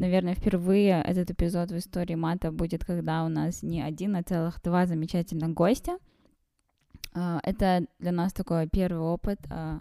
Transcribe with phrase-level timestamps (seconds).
[0.00, 4.60] наверное, впервые этот эпизод в истории мата будет, когда у нас не один, а целых
[4.62, 5.98] два замечательных гостя.
[7.14, 9.80] Э, это для нас такой первый опыт э,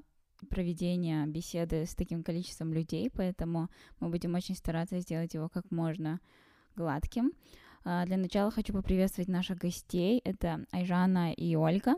[0.49, 3.69] проведения беседы с таким количеством людей, поэтому
[3.99, 6.19] мы будем очень стараться сделать его как можно
[6.75, 7.31] гладким.
[7.85, 10.21] Э, для начала хочу поприветствовать наших гостей.
[10.23, 11.95] Это Айжана и Ольга.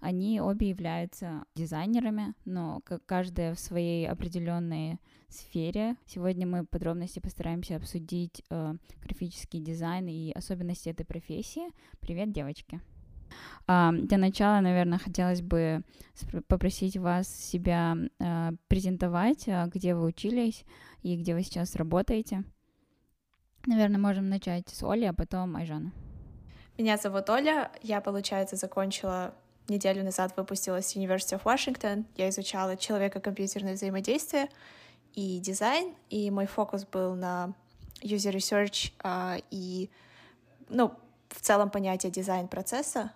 [0.00, 5.96] Они обе являются дизайнерами, но каждая в своей определенной сфере.
[6.06, 11.70] Сегодня мы подробности постараемся обсудить э, графический дизайн и особенности этой профессии.
[12.00, 12.80] Привет, девочки!
[13.66, 15.82] Uh, для начала, наверное, хотелось бы
[16.48, 20.64] попросить вас себя uh, презентовать, uh, где вы учились
[21.02, 22.44] и где вы сейчас работаете.
[23.66, 25.92] Наверное, можем начать с Оли, а потом Айжана.
[26.76, 27.70] Меня зовут Оля.
[27.82, 29.34] Я, получается, закончила
[29.72, 32.04] неделю назад выпустилась в University of Washington.
[32.16, 34.48] Я изучала человека-компьютерное взаимодействие
[35.14, 37.54] и дизайн, и мой фокус был на
[38.02, 39.90] user research а, и,
[40.68, 40.92] ну,
[41.28, 43.12] в целом понятие дизайн-процесса.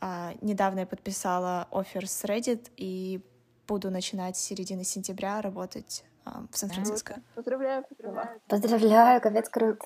[0.00, 3.20] А, недавно я подписала офер с Reddit и
[3.66, 7.20] буду начинать с середины сентября работать а, в Сан-Франциско.
[7.34, 8.40] Поздравляю, поздравляю.
[8.48, 9.82] Поздравляю, капец круто,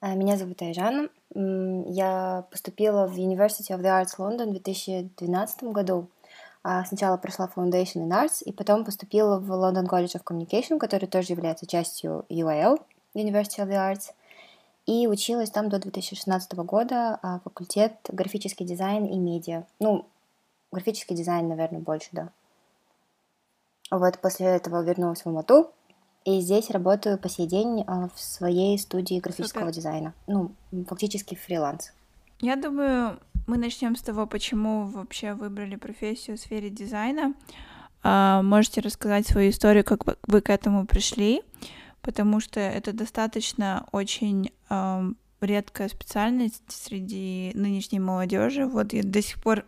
[0.00, 0.14] да.
[0.14, 1.08] Меня зовут Айжана.
[1.34, 6.08] Я поступила в University of the Arts London в 2012 году.
[6.62, 11.06] А, сначала прошла Foundation in Arts, и потом поступила в London College of Communication, который
[11.06, 12.80] тоже является частью UAL,
[13.14, 14.12] University of the Arts.
[14.86, 19.64] И училась там до 2016 года, а факультет графический дизайн и медиа.
[19.80, 20.06] Ну,
[20.72, 22.30] графический дизайн, наверное, больше, да.
[23.90, 25.72] Вот после этого вернулась в Алмату,
[26.28, 29.74] и здесь работаю по сей день а, в своей студии графического Супер.
[29.74, 30.14] дизайна.
[30.26, 30.52] Ну,
[30.86, 31.92] фактически фриланс.
[32.40, 37.32] Я думаю, мы начнем с того, почему вообще выбрали профессию в сфере дизайна.
[38.02, 41.40] А, можете рассказать свою историю, как вы к этому пришли,
[42.02, 44.52] потому что это достаточно очень
[45.40, 48.66] редкая специальность среди нынешней молодежи.
[48.66, 49.64] Вот я до сих пор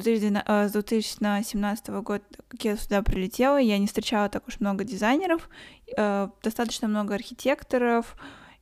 [0.00, 5.48] с 2017 года, как я сюда прилетела, я не встречала так уж много дизайнеров,
[5.96, 8.16] э, достаточно много архитекторов,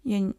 [0.04, 0.32] я,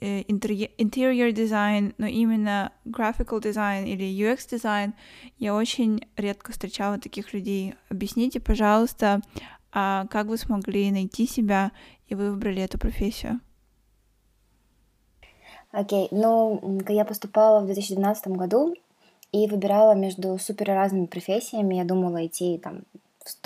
[0.00, 4.94] э, interior дизайн, но именно graphical design или UX дизайн
[5.38, 7.74] я очень редко встречала таких людей.
[7.88, 9.20] Объясните, пожалуйста,
[9.72, 11.70] а как вы смогли найти себя
[12.08, 13.40] и вы выбрали эту профессию?
[15.70, 16.08] Окей, okay.
[16.10, 18.74] ну, я поступала в 2012 году,
[19.36, 21.74] и выбирала между супер разными профессиями.
[21.74, 22.82] Я думала идти там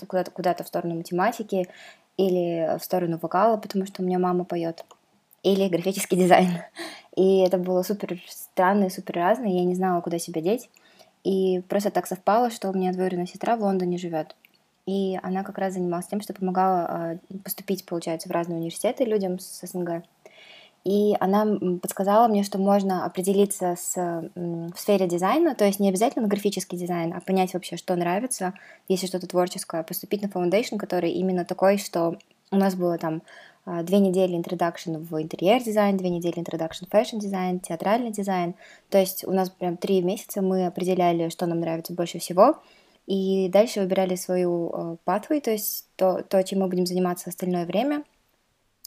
[0.07, 1.69] куда-то куда в сторону математики
[2.17, 4.85] или в сторону вокала, потому что у меня мама поет,
[5.43, 6.59] или графический дизайн.
[7.17, 10.71] И это было супер странно и супер разное, я не знала, куда себя деть.
[11.25, 14.37] И просто так совпало, что у меня двоюродная сестра в Лондоне живет.
[14.87, 19.39] И она как раз занималась тем, что помогала а, поступить, получается, в разные университеты людям
[19.39, 20.05] с СНГ.
[20.85, 21.47] И она
[21.83, 23.95] подсказала мне, что можно определиться с,
[24.35, 28.55] в сфере дизайна, то есть не обязательно графический дизайн, а понять вообще, что нравится,
[28.89, 32.17] если что-то творческое, поступить на Foundation, который именно такой, что
[32.51, 33.23] у нас было там
[33.67, 38.55] а, две недели introduction в интерьер дизайн, две недели introduction в fashion дизайн, театральный дизайн.
[38.89, 42.59] То есть у нас прям три месяца мы определяли, что нам нравится больше всего,
[43.07, 47.67] и дальше выбирали свою э, pathway, то есть то, то, чем мы будем заниматься остальное
[47.67, 48.03] время—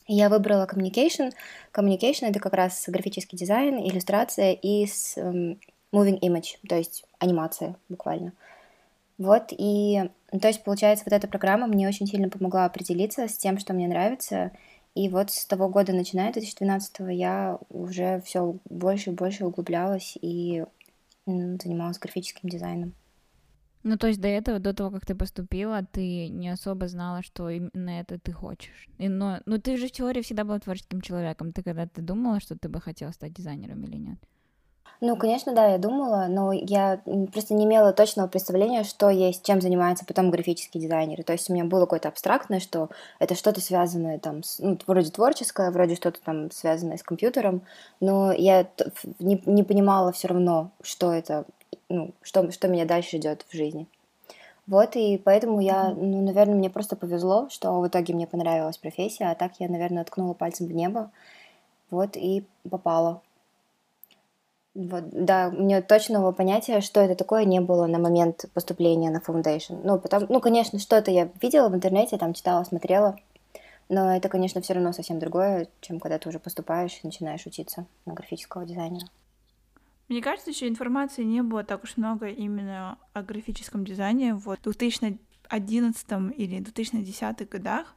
[0.07, 1.33] я выбрала communication.
[1.73, 5.57] Communication— это как раз графический дизайн, иллюстрация и с, um,
[5.93, 8.33] moving image, то есть анимация буквально.
[9.17, 13.59] Вот, и, то есть, получается, вот эта программа мне очень сильно помогла определиться с тем,
[13.59, 14.51] что мне нравится,
[14.95, 20.63] и вот с того года, начиная 2012 я уже все больше и больше углублялась и
[21.25, 22.93] занималась графическим дизайном.
[23.83, 27.49] Ну, то есть до этого, до того, как ты поступила, ты не особо знала, что
[27.49, 28.87] именно это ты хочешь.
[28.97, 31.51] И, но, но ты же в теории всегда была творческим человеком.
[31.51, 34.17] Ты когда ты думала, что ты бы хотела стать дизайнером или нет?
[35.05, 37.01] Ну, конечно, да, я думала, но я
[37.33, 41.25] просто не имела точного представления, что есть, чем занимается потом графический дизайнер.
[41.25, 42.89] То есть у меня было какое-то абстрактное, что
[43.19, 47.63] это что-то связанное там, с, ну, вроде творческое, вроде что-то там связанное с компьютером,
[47.99, 48.65] но я
[49.19, 51.43] не, не понимала все равно, что это
[51.89, 53.87] ну, что, что меня дальше ждет в жизни.
[54.65, 59.25] Вот, и поэтому я, ну, наверное, мне просто повезло, что в итоге мне понравилась профессия,
[59.25, 61.11] а так я, наверное, ткнула пальцем в небо.
[61.89, 63.21] Вот и попала.
[64.73, 69.17] Вот, да, у меня точного понятия, что это такое, не было на момент поступления на
[69.17, 69.81] Foundation.
[69.83, 73.17] Ну, потом, ну, конечно, что-то я видела в интернете, там читала, смотрела,
[73.89, 77.85] но это, конечно, все равно совсем другое, чем когда ты уже поступаешь и начинаешь учиться
[78.05, 79.05] на графического дизайнера.
[80.09, 86.07] Мне кажется, еще информации не было так уж много именно о графическом дизайне в 2011
[86.37, 87.95] или 2010 годах,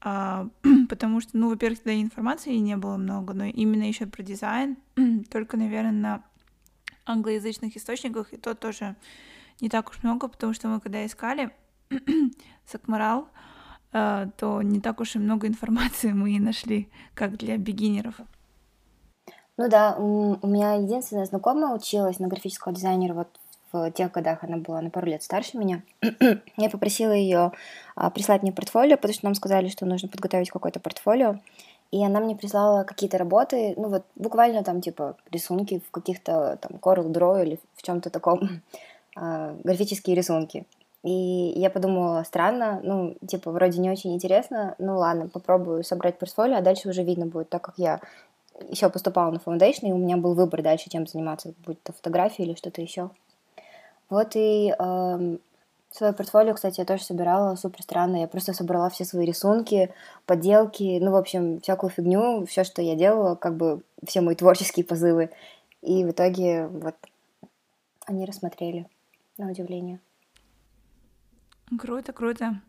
[0.00, 0.48] а,
[0.88, 4.76] потому что, ну, во-первых, тогда информации не было много, но именно еще про дизайн
[5.30, 6.24] только, наверное, на
[7.06, 8.96] англоязычных источниках, и то тоже
[9.60, 11.50] не так уж много, потому что мы когда искали
[12.66, 13.28] Сакмарал,
[13.92, 18.16] а, то не так уж и много информации мы и нашли, как для бигинеров.
[19.58, 23.28] Ну да, у меня единственная знакомая училась на графического дизайнера вот
[23.72, 25.82] в тех годах, она была на пару лет старше меня.
[26.56, 27.52] Я попросила ее
[27.94, 31.36] а, прислать мне портфолио, потому что нам сказали, что нужно подготовить какое-то портфолио.
[31.90, 36.78] И она мне прислала какие-то работы, ну вот буквально там типа рисунки в каких-то там
[36.78, 38.60] Coral Draw или в чем-то таком,
[39.16, 40.66] а, графические рисунки.
[41.06, 46.56] И я подумала, странно, ну, типа, вроде не очень интересно, ну ладно, попробую собрать портфолио,
[46.56, 48.00] а дальше уже видно будет, так как я
[48.68, 52.44] еще поступала на Foundation, и у меня был выбор дальше, чем заниматься, будь то фотография
[52.44, 53.10] или что-то еще.
[54.08, 55.36] Вот и э,
[55.90, 58.16] свое портфолио, кстати, я тоже собирала супер странно.
[58.20, 59.92] Я просто собрала все свои рисунки,
[60.26, 64.84] поделки, ну, в общем, всякую фигню, все, что я делала, как бы все мои творческие
[64.84, 65.30] позывы.
[65.82, 66.94] И в итоге вот
[68.06, 68.88] они рассмотрели,
[69.38, 70.00] на удивление.
[71.78, 72.60] Круто, круто.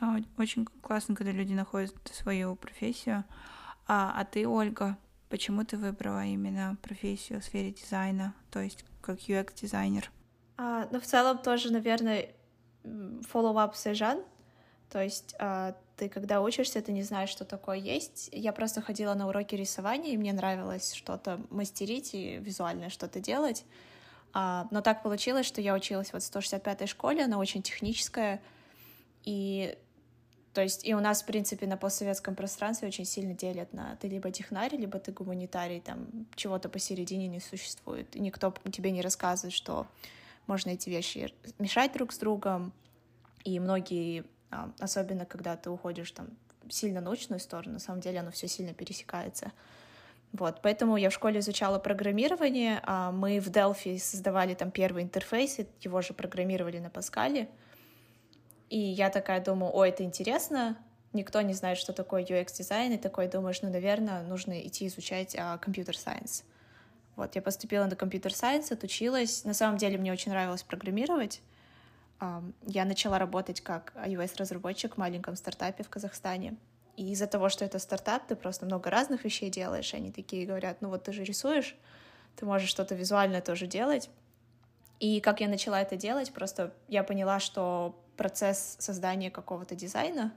[0.00, 3.24] А, очень классно, когда люди находят свою профессию.
[3.86, 4.96] А, а ты, Ольга,
[5.28, 10.10] почему ты выбрала именно профессию в сфере дизайна, то есть как UX-дизайнер?
[10.56, 12.30] А, ну, в целом тоже, наверное,
[12.84, 14.22] follow-up Сэжан.
[14.90, 18.30] То есть а, ты, когда учишься, ты не знаешь, что такое есть.
[18.32, 23.64] Я просто ходила на уроки рисования, и мне нравилось что-то мастерить и визуально что-то делать.
[24.32, 28.40] А, но так получилось, что я училась вот в 165-й школе, она очень техническая,
[29.24, 29.76] и
[30.58, 34.08] то есть и у нас, в принципе, на постсоветском пространстве очень сильно делят на ты
[34.08, 38.16] либо технарь, либо ты гуманитарий, там чего-то посередине не существует.
[38.16, 39.86] И никто тебе не рассказывает, что
[40.48, 42.72] можно эти вещи мешать друг с другом,
[43.44, 46.26] и многие, а, особенно когда ты уходишь там
[46.68, 49.52] сильно научную сторону, на самом деле оно все сильно пересекается.
[50.32, 55.58] Вот, поэтому я в школе изучала программирование, а мы в Delphi создавали там первый интерфейс,
[55.82, 57.48] его же программировали на Паскале,
[58.70, 60.76] и я такая думаю, ой, это интересно,
[61.12, 66.42] никто не знает, что такое UX-дизайн, и такой думаешь, ну, наверное, нужно идти изучать компьютер-сайенс.
[66.42, 66.44] Uh,
[67.18, 69.44] вот, я поступила на компьютер-сайенс, отучилась.
[69.44, 71.42] На самом деле мне очень нравилось программировать.
[72.64, 76.56] Я начала работать как iOS-разработчик в маленьком стартапе в Казахстане.
[76.96, 79.94] И из-за того, что это стартап, ты просто много разных вещей делаешь.
[79.94, 81.74] Они такие говорят, ну вот ты же рисуешь,
[82.36, 84.10] ты можешь что-то визуальное тоже делать.
[85.00, 90.34] И как я начала это делать, просто я поняла, что процесс создания какого-то дизайна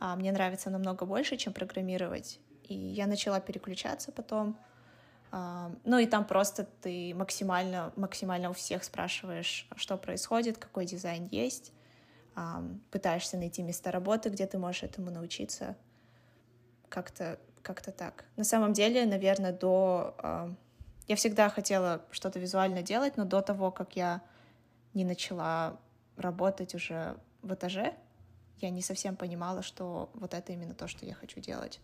[0.00, 2.40] а, мне нравится намного больше, чем программировать.
[2.64, 4.58] И я начала переключаться потом—
[5.32, 11.72] ну и там просто ты максимально, максимально у всех спрашиваешь, что происходит, какой дизайн есть,
[12.90, 15.76] пытаешься найти место работы, где ты можешь этому научиться.
[16.88, 18.24] Как-то как-то так.
[18.36, 20.56] На самом деле, наверное, до...
[21.06, 24.22] Я всегда хотела что-то визуально делать, но до того, как я
[24.94, 25.78] не начала
[26.20, 27.94] работать уже в этаже,
[28.58, 31.80] я не совсем понимала, что вот это именно то, что я хочу делать.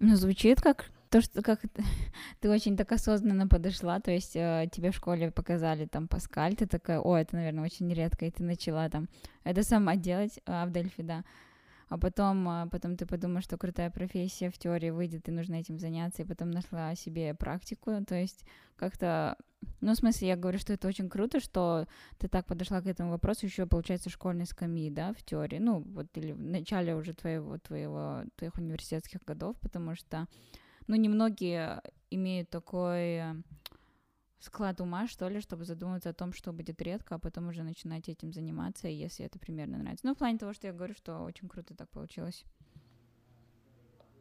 [0.00, 1.60] Ну, звучит как то, что как
[2.40, 6.66] ты очень так осознанно подошла, то есть э, тебе в школе показали там Паскаль, ты
[6.66, 9.08] такая, о, это, наверное, очень редко, и ты начала там
[9.44, 11.24] это сама делать а, в Дельфи, да.
[11.88, 15.78] А потом, а, потом ты подумаешь, что крутая профессия в теории выйдет, и нужно этим
[15.78, 18.44] заняться, и потом нашла себе практику, то есть
[18.76, 19.36] как-то,
[19.80, 21.86] ну, в смысле, я говорю, что это очень круто, что
[22.18, 26.06] ты так подошла к этому вопросу еще, получается, школьной скамьи, да, в теории, ну, вот,
[26.14, 30.26] или в начале уже твоего, твоего, твоих университетских годов, потому что
[30.86, 33.22] ну, немногие имеют такой
[34.40, 38.08] склад ума, что ли, чтобы задуматься о том, что будет редко, а потом уже начинать
[38.08, 40.06] этим заниматься, если это примерно нравится.
[40.06, 42.44] Ну, в плане того, что я говорю, что очень круто так получилось.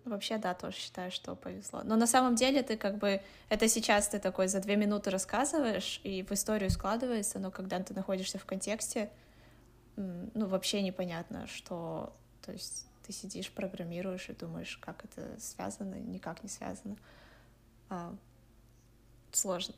[0.05, 1.81] Вообще, да, тоже считаю, что повезло.
[1.83, 3.21] Но на самом деле ты как бы...
[3.50, 7.93] Это сейчас ты такой за две минуты рассказываешь, и в историю складывается, но когда ты
[7.93, 9.12] находишься в контексте,
[9.95, 12.15] ну, вообще непонятно, что...
[12.41, 16.95] То есть ты сидишь, программируешь и думаешь, как это связано, никак не связано.
[17.89, 18.15] А,
[19.38, 19.75] сложно.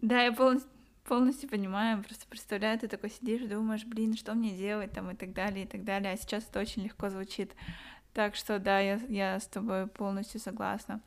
[0.00, 0.70] Да, я полностью,
[1.04, 5.32] полностью понимаю, просто представляю, ты такой сидишь, думаешь, блин, что мне делать там и так
[5.32, 7.54] далее, и так далее, а сейчас это очень легко звучит.
[8.14, 11.00] Так что да, я, я с тобой полностью согласна.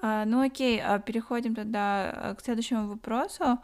[0.00, 3.58] А, ну окей, а переходим тогда а, к следующему вопросу.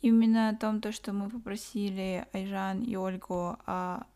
[0.00, 4.06] Именно о том, то, что мы попросили Айжан и Ольгу а,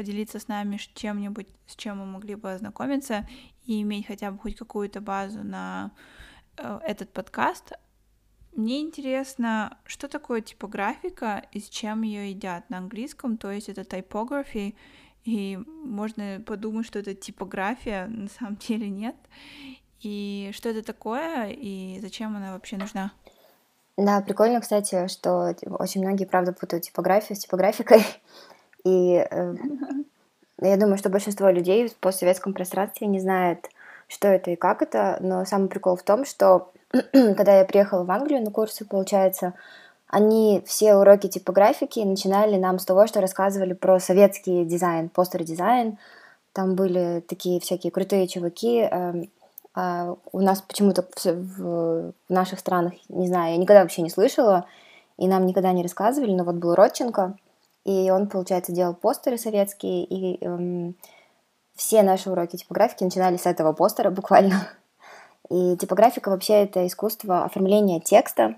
[0.00, 3.28] поделиться с нами чем-нибудь, с чем мы могли бы ознакомиться
[3.66, 5.90] и иметь хотя бы хоть какую-то базу на
[6.56, 7.72] э, этот подкаст.
[8.56, 13.82] Мне интересно, что такое типографика и с чем ее едят на английском, то есть это
[13.82, 14.74] typography,
[15.24, 19.16] и можно подумать, что это типография, на самом деле нет.
[20.00, 23.12] И что это такое, и зачем она вообще нужна?
[23.98, 28.02] Да, прикольно, кстати, что очень многие, правда, путают типографию с типографикой.
[28.84, 29.54] И э,
[30.60, 33.68] я думаю, что большинство людей в постсоветском пространстве не знает,
[34.08, 36.72] что это и как это, но самый прикол в том, что
[37.12, 39.54] когда я приехала в Англию на курсы, получается,
[40.08, 45.98] они все уроки типографики начинали нам с того, что рассказывали про советский дизайн, постер-дизайн.
[46.52, 48.80] Там были такие всякие крутые чуваки.
[48.80, 49.30] Эм,
[49.72, 54.66] а у нас почему-то в, наших странах, не знаю, я никогда вообще не слышала,
[55.16, 57.36] и нам никогда не рассказывали, но вот был Родченко,
[57.90, 60.96] и он, получается, делал постеры советские, и эм,
[61.74, 64.68] все наши уроки типографики начинались с этого постера буквально.
[65.50, 68.54] И типографика вообще это искусство оформления текста,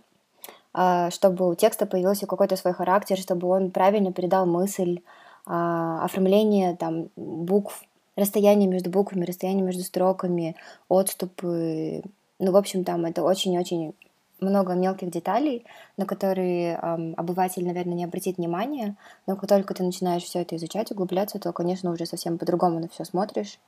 [0.75, 5.01] а, чтобы у текста появился какой-то свой характер, чтобы он правильно передал мысль,
[5.47, 7.83] а, оформление там букв,
[8.17, 10.57] расстояние между буквами, расстояние между строками,
[10.89, 12.03] отступы.
[12.39, 13.95] Ну, в общем, там это очень-очень
[14.43, 15.65] много мелких деталей,
[15.97, 18.97] на которые эм, обыватель, наверное, не обратит внимания,
[19.27, 22.89] но как только ты начинаешь все это изучать, углубляться, то, конечно, уже совсем по-другому на
[22.89, 23.59] все смотришь.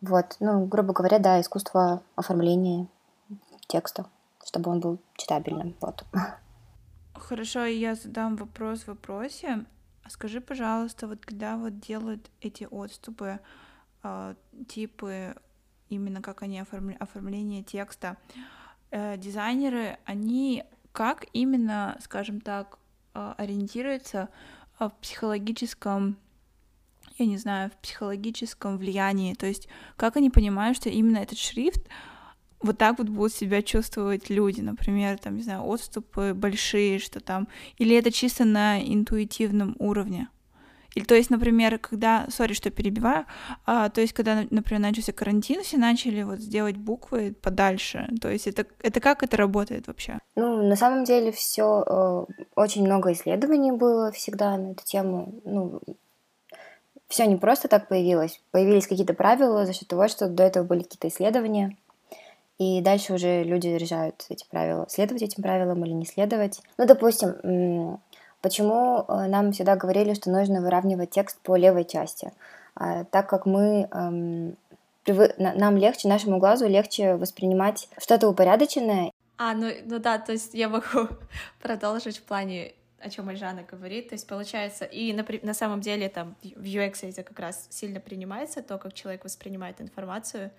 [0.00, 2.86] Вот, ну, грубо говоря, да, искусство оформления
[3.66, 4.06] текста,
[4.44, 5.74] чтобы он был читабельным.
[5.80, 6.04] Вот.
[7.14, 9.64] Хорошо, я задам вопрос в вопросе.
[10.08, 13.40] Скажи, пожалуйста, вот когда вот делают эти отступы,
[14.02, 14.34] э,
[14.68, 15.34] типы,
[15.90, 16.96] именно как они оформля...
[16.98, 18.16] оформление текста,
[18.90, 22.78] э, дизайнеры, они как именно, скажем так,
[23.14, 24.28] э, ориентируются
[24.78, 26.16] в психологическом
[27.18, 31.82] я не знаю, в психологическом влиянии, то есть как они понимают, что именно этот шрифт
[32.60, 37.48] вот так вот будут себя чувствовать люди, например, там, не знаю, отступы большие, что там,
[37.76, 40.28] или это чисто на интуитивном уровне.
[40.94, 43.26] Или, то есть, например, когда, сори, что перебиваю,
[43.66, 48.08] а, то есть, когда, например, начался карантин, все начали вот сделать буквы подальше.
[48.20, 50.18] То есть, это, это как это работает вообще?
[50.34, 52.24] Ну, на самом деле, все э,
[52.56, 55.34] очень много исследований было всегда на эту тему.
[55.44, 55.80] Ну,
[57.08, 58.40] все не просто так появилось.
[58.50, 61.76] Появились какие-то правила за счет того, что до этого были какие-то исследования.
[62.58, 66.60] И дальше уже люди решают эти правила, следовать этим правилам или не следовать.
[66.76, 68.00] Ну, допустим,
[68.40, 72.32] почему э, нам всегда говорили, что нужно выравнивать текст по левой части?
[72.74, 74.56] А, так как мы эм,
[75.38, 79.10] нам легче, нашему глазу легче воспринимать что-то упорядоченное.
[79.36, 81.08] А, ну, ну да, то есть я могу
[81.62, 84.08] продолжить в плане о чем Альжана говорит.
[84.08, 88.00] То есть получается, и на, на самом деле там в UX это как раз сильно
[88.00, 90.50] принимается, то, как человек воспринимает информацию,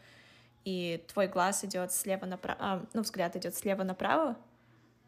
[0.65, 4.36] и твой глаз идет слева направо, а, ну, взгляд идет слева направо.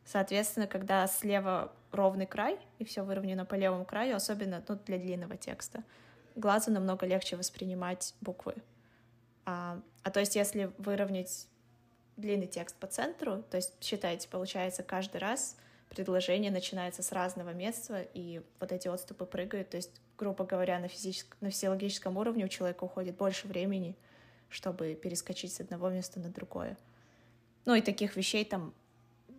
[0.05, 5.38] Соответственно, когда слева ровный край, и все выровнено по левому краю, особенно ну, для длинного
[5.38, 5.84] текста,
[6.36, 8.55] глазу намного легче воспринимать буквы.
[9.46, 11.48] А, а то есть, если выровнять
[12.17, 15.58] длинный текст по центру, то есть считайте, получается, каждый раз—
[15.91, 19.70] предложение начинается с разного места, и вот эти отступы прыгают.
[19.70, 23.98] То есть, грубо говоря, на, физическом, на физиологическом уровне у человека уходит больше времени,
[24.50, 26.77] чтобы перескочить с одного места на другое.
[27.65, 28.74] Ну и таких вещей там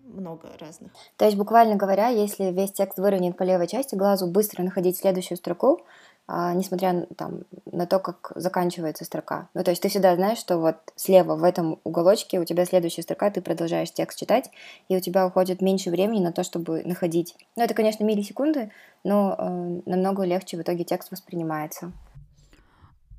[0.04, 0.92] много разных.
[1.16, 5.38] То есть, буквально говоря, если весь текст выровнен по левой части, глазу быстро находить следующую
[5.38, 5.80] строку,
[6.28, 9.48] а, несмотря там, на то, как заканчивается строка.
[9.54, 13.02] Ну, то есть ты всегда знаешь, что вот слева в этом уголочке у тебя следующая
[13.02, 14.50] строка, ты продолжаешь текст читать,
[14.88, 17.36] и у тебя уходит меньше времени на то, чтобы находить.
[17.56, 18.70] Ну, это, конечно, миллисекунды,
[19.02, 21.92] но э, намного легче в итоге текст воспринимается.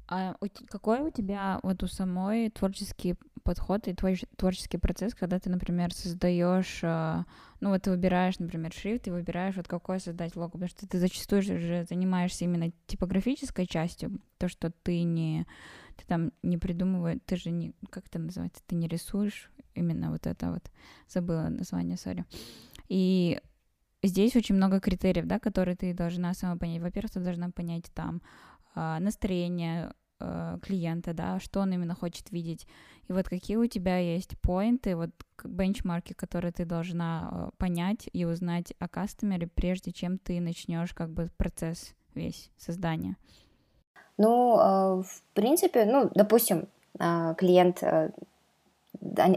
[0.08, 0.36] А
[0.70, 5.94] какой у тебя вот у самой творческий подход и твой творческий процесс, когда ты, например,
[5.94, 7.24] создаешь, э,
[7.60, 11.00] ну вот ты выбираешь, например, шрифт, и выбираешь вот какой создать лого, потому что ты
[11.00, 15.46] зачастую же занимаешься именно типографической частью, то, что ты не,
[15.98, 20.28] ты там не придумываешь, ты же не, как это называется, ты не рисуешь именно вот
[20.28, 20.72] это вот,
[21.10, 22.26] забыла название, сори.
[22.88, 23.40] И
[24.04, 26.82] здесь очень много критериев, да, которые ты должна сама понять.
[26.82, 28.22] Во-первых, ты должна понять там
[28.76, 32.68] настроение э, клиента, да, что он именно хочет видеть.
[33.08, 35.10] И вот какие у тебя есть поинты, вот
[35.44, 41.10] бенчмарки, которые ты должна э, понять и узнать о кастомере, прежде чем ты начнешь как
[41.10, 43.18] бы процесс весь создания.
[44.18, 47.84] Ну, в принципе, ну, допустим, клиент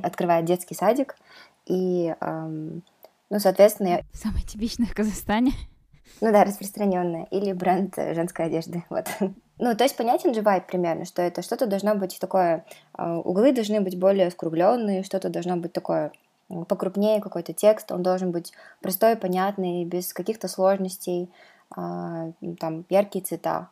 [0.02, 1.16] открывает детский садик,
[1.64, 4.02] и, ну, соответственно...
[4.12, 5.52] Самое типичное в Казахстане.
[6.20, 7.26] Ну да, распространенное.
[7.30, 9.06] Или бренд женской одежды, вот.
[9.58, 12.64] Ну, то есть понятен же вайп примерно, что это что-то должно быть такое,
[12.96, 16.12] углы должны быть более скругленные, что-то должно быть такое
[16.68, 21.30] покрупнее, какой-то текст, он должен быть простой, понятный, без каких-то сложностей,
[21.75, 22.30] а,
[22.61, 23.68] там, яркие цвета.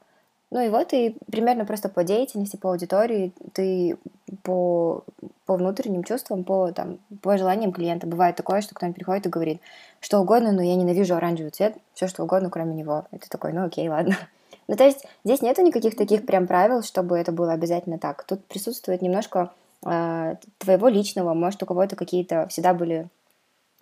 [0.54, 3.98] Ну и вот, и примерно просто по деятельности, по аудитории, ты
[4.44, 5.02] по,
[5.46, 8.06] по внутренним чувствам, по, там, по желаниям клиента.
[8.06, 9.60] Бывает такое, что кто-нибудь приходит и говорит,
[10.00, 13.04] что угодно, но я ненавижу оранжевый цвет, все что угодно, кроме него.
[13.10, 14.16] Это такой, ну окей, ладно.
[14.66, 18.24] Ну, то есть здесь нету никаких таких прям правил, чтобы это было обязательно так.
[18.24, 19.50] Тут присутствует немножко
[19.84, 23.08] э, твоего личного, может, у кого-то какие-то всегда были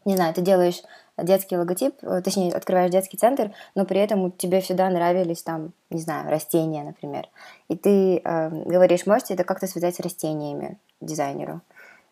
[0.05, 0.83] не знаю, ты делаешь
[1.17, 6.01] детский логотип, э, точнее, открываешь детский центр, но при этом тебе всегда нравились там, не
[6.01, 7.29] знаю, растения, например.
[7.69, 11.61] И ты э, говоришь, можете это как-то связать с растениями дизайнеру.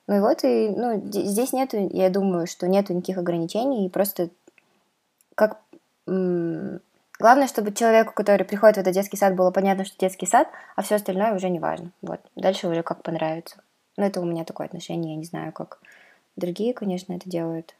[0.07, 4.31] Ну и вот, и, ну, здесь нету, я думаю, что нету никаких ограничений, и просто
[5.35, 5.61] как...
[6.07, 10.83] Главное, чтобы человеку, который приходит в этот детский сад, было понятно, что детский сад, а
[10.83, 11.93] все остальное уже не важно.
[12.01, 12.21] Вот.
[12.35, 13.63] Дальше уже как понравится.
[13.97, 15.81] Но это у меня такое отношение, я не знаю, как
[16.37, 17.77] другие, конечно, это делают.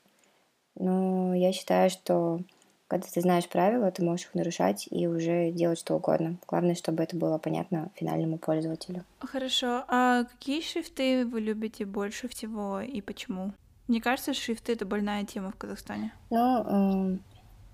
[0.81, 2.41] Но я считаю, что
[2.89, 6.37] когда ты знаешь правила, ты можешь их нарушать и уже делать что угодно.
[6.49, 9.05] Главное, чтобы это было понятно финальному пользователю.
[9.21, 9.85] Хорошо.
[9.87, 13.53] А какие шрифты вы любите больше всего и почему?
[13.87, 16.13] Мне кажется, шрифты— это больная тема в Казахстане.
[16.31, 17.19] Ну, э,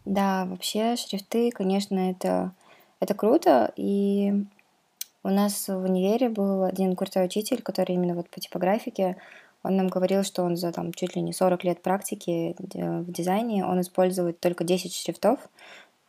[0.04, 2.52] да, вообще шрифты, конечно, это,
[3.00, 3.72] это круто.
[3.76, 4.32] И
[5.22, 9.16] у нас в универе был один крутой учитель, который именно вот по типографике
[9.66, 13.10] он нам говорил, что он за там, чуть ли не 40 лет практики э, в
[13.10, 15.40] дизайне, он использует только 10 шрифтов,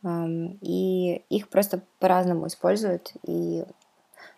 [0.04, 3.14] и их просто по-разному используют.
[3.26, 3.64] И,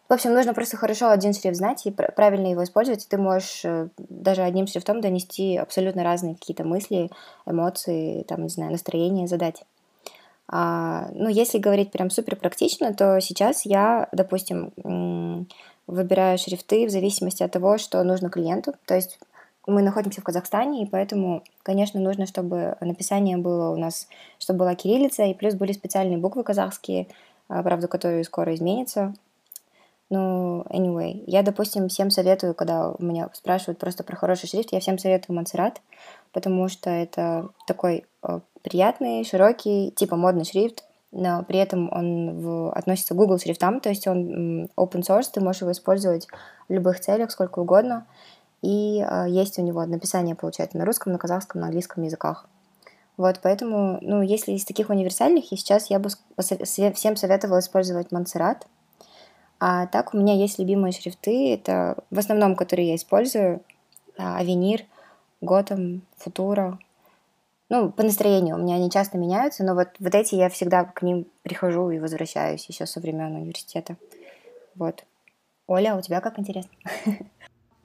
[0.08, 3.64] в общем, нужно просто хорошо один шрифт знать и правильно его использовать, и ты можешь
[3.64, 7.10] э, даже одним шрифтом донести абсолютно разные какие-то мысли,
[7.44, 9.64] эмоции, там, не знаю, настроение задать.
[10.52, 15.46] А, ну, если говорить прям супер практично, то сейчас я, допустим,
[15.90, 18.74] выбираю шрифты в зависимости от того, что нужно клиенту.
[18.86, 19.18] То есть
[19.66, 24.74] мы находимся в Казахстане, и поэтому, конечно, нужно, чтобы написание было у нас, чтобы была
[24.74, 27.08] кириллица, и плюс были специальные буквы казахские,
[27.48, 29.14] а, правда, которые скоро изменятся.
[30.08, 34.80] Ну, anyway, я, допустим, всем советую, когда у меня спрашивают просто про хороший шрифт, я
[34.80, 35.80] всем советую Монсеррат,
[36.32, 42.72] потому что это такой э, приятный, широкий, типа модный шрифт, но при этом он в,
[42.72, 46.28] относится к Google шрифтам, то есть он open source, ты можешь его использовать
[46.68, 48.06] в любых целях, сколько угодно,
[48.62, 52.46] и э, есть у него написание, получается, на русском, на казахском, на английском языках.
[53.16, 58.62] Вот, поэтому, ну, если из таких универсальных, и сейчас я бы всем советовала использовать Montserrat.
[59.58, 63.60] А так у меня есть любимые шрифты, это в основном, которые я использую,
[64.16, 64.84] Авенир,
[65.42, 66.78] Готэм, Футура,
[67.70, 68.56] ну, по настроению.
[68.56, 72.00] У меня они часто меняются, но вот, вот эти я всегда к ним прихожу и
[72.00, 73.96] возвращаюсь еще со времен университета.
[74.74, 75.04] Вот.
[75.68, 76.72] Оля, у тебя как интересно?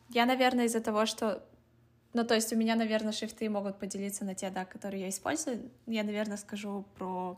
[0.09, 1.43] Я, наверное, из-за того, что...
[2.13, 5.69] Ну, то есть у меня, наверное, шрифты могут поделиться на те, да, которые я использую.
[5.85, 7.37] Я, наверное, скажу про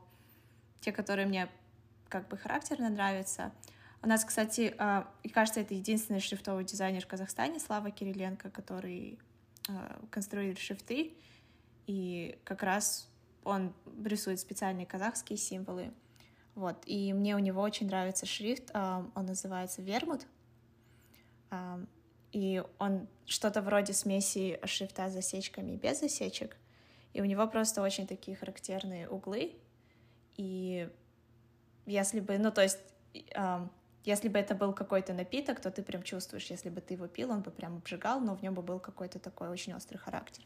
[0.79, 1.49] те, которые мне
[2.07, 3.51] как бы характерно нравятся.
[4.01, 9.19] У нас, кстати, а, и кажется, это единственный шрифтовый дизайнер в Казахстане, Слава Кириленко, который
[9.67, 11.13] а, конструирует шрифты
[11.87, 13.09] и как раз
[13.43, 13.73] он
[14.03, 15.91] рисует специальные казахские символы.
[16.53, 20.25] Вот, и мне у него очень нравится шрифт, он называется Вермут,
[22.31, 26.57] и он что-то вроде смеси шрифта с засечками и без засечек,
[27.13, 29.55] и у него просто очень такие характерные углы,
[30.35, 30.89] и
[31.85, 32.79] если бы, ну, то есть,
[34.03, 37.31] если бы это был какой-то напиток, то ты прям чувствуешь, если бы ты его пил,
[37.31, 40.43] он бы прям обжигал, но в нем бы был какой-то такой очень острый характер.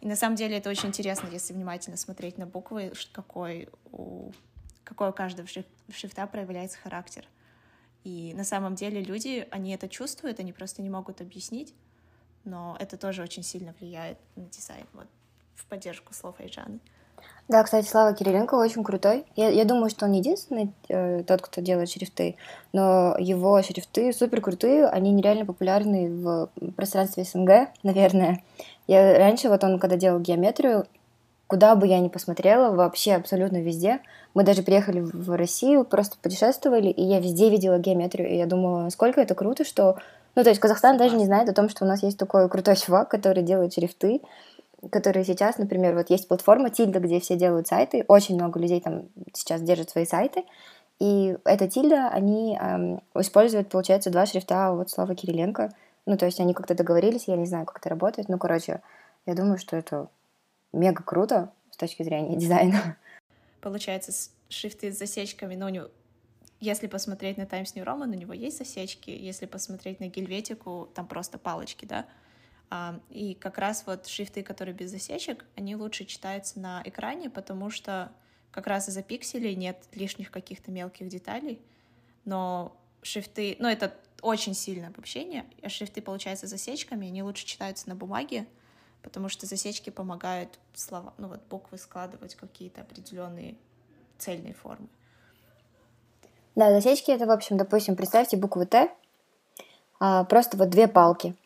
[0.00, 4.30] И на самом деле это очень интересно, если внимательно смотреть на буквы, какой у,
[4.84, 7.26] какой у каждого шрифта проявляется характер.
[8.04, 11.74] И на самом деле люди, они это чувствуют, они просто не могут объяснить,
[12.44, 15.08] но это тоже очень сильно влияет на дизайн, вот,
[15.54, 16.78] в поддержку слов Айжаны.
[17.48, 19.24] Да, кстати, Слава Кириленко очень крутой.
[19.36, 22.34] Я, я думаю, что он единственный э, тот, кто делает шрифты,
[22.72, 28.42] но его шрифты супер крутые, они нереально популярны в пространстве СНГ, наверное.
[28.88, 30.86] Я раньше, вот он, когда делал геометрию,
[31.46, 34.00] куда бы я ни посмотрела, вообще абсолютно везде.
[34.34, 38.82] Мы даже приехали в Россию, просто путешествовали, и я везде видела геометрию, и я думала,
[38.82, 39.96] насколько это круто, что...
[40.34, 42.76] Ну, то есть Казахстан даже не знает о том, что у нас есть такой крутой
[42.76, 44.20] чувак, который делает шрифты,
[44.90, 49.08] которые сейчас, например, вот есть платформа Тильда, где все делают сайты, очень много людей там
[49.34, 50.44] сейчас держат свои сайты,
[50.98, 55.70] И эта тильда, они эм, используют, получается, два шрифта от слова Кириленко.
[56.06, 58.28] Ну, то есть они как-то договорились, я не знаю, как это работает.
[58.28, 58.80] Ну, короче,
[59.26, 60.08] я думаю, что это
[60.72, 62.96] мега круто с точки зрения дизайна.
[63.60, 64.12] Получается,
[64.48, 65.88] шрифты с засечками, но у него
[66.60, 71.06] если посмотреть на Times New Roman, у него есть засечки, если посмотреть на Гельветику, там
[71.06, 72.06] просто палочки, да,
[73.10, 78.10] и как раз вот шрифты, которые без засечек, они лучше читаются на экране, потому что
[78.50, 81.60] как раз из-за пикселей нет лишних каких-то мелких деталей,
[82.24, 87.94] но шрифты, ну это очень сильное обобщение, а шрифты, получается, засечками, они лучше читаются на
[87.94, 88.46] бумаге,
[89.02, 93.56] потому что засечки помогают слова, ну вот буквы складывать какие-то определенные
[94.18, 94.88] цельные формы.
[96.56, 98.90] Да, засечки это, в общем, допустим, представьте букву Т,
[100.00, 101.36] а, просто вот две палки—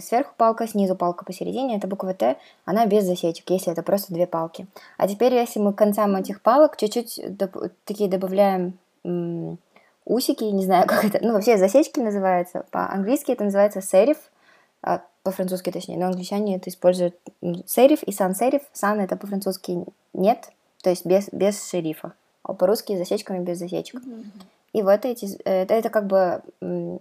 [0.00, 4.26] сверху палка, снизу палка посередине, это буква Т, она без засечек, если это просто две
[4.26, 4.66] палки.
[4.98, 8.78] А теперь, если мы к концам этих палок чуть-чуть доп- такие добавляем
[10.04, 14.18] усики, не знаю, как это, ну, вообще засечки называются, по-английски это называется сериф,
[14.82, 17.16] а, по-французски точнее, но англичане это используют
[17.66, 20.50] сериф и сан-сериф, сан это по-французски нет,
[20.82, 24.02] то есть без, без шерифа, а по-русски засечками без засечек.
[24.02, 24.24] Mm-hmm.
[24.72, 26.42] И вот эти, это, это как бы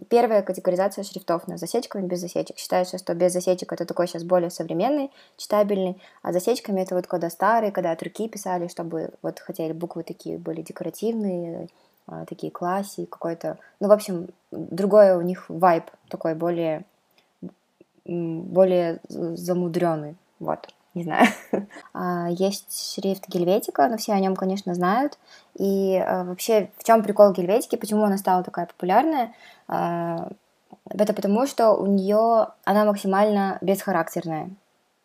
[0.10, 2.58] первая категоризация шрифтов на засечками без засечек.
[2.58, 7.30] Считается, что без засечек это такой сейчас более современный, читабельный, а засечками это вот когда
[7.30, 11.70] старые, когда от руки писали, чтобы вот хотели буквы такие были декоративные,
[12.08, 16.84] а, такие класси, какой-то, ну, в общем, другой у них вайб такой более,
[18.06, 21.28] более замудренный, вот не знаю.
[21.94, 25.18] А, есть шрифт Гельветика, но все о нем, конечно, знают.
[25.58, 29.34] И а, вообще, в чем прикол Гельветики, почему она стала такая популярная?
[29.68, 30.30] А,
[30.90, 34.50] это потому, что у нее она максимально бесхарактерная,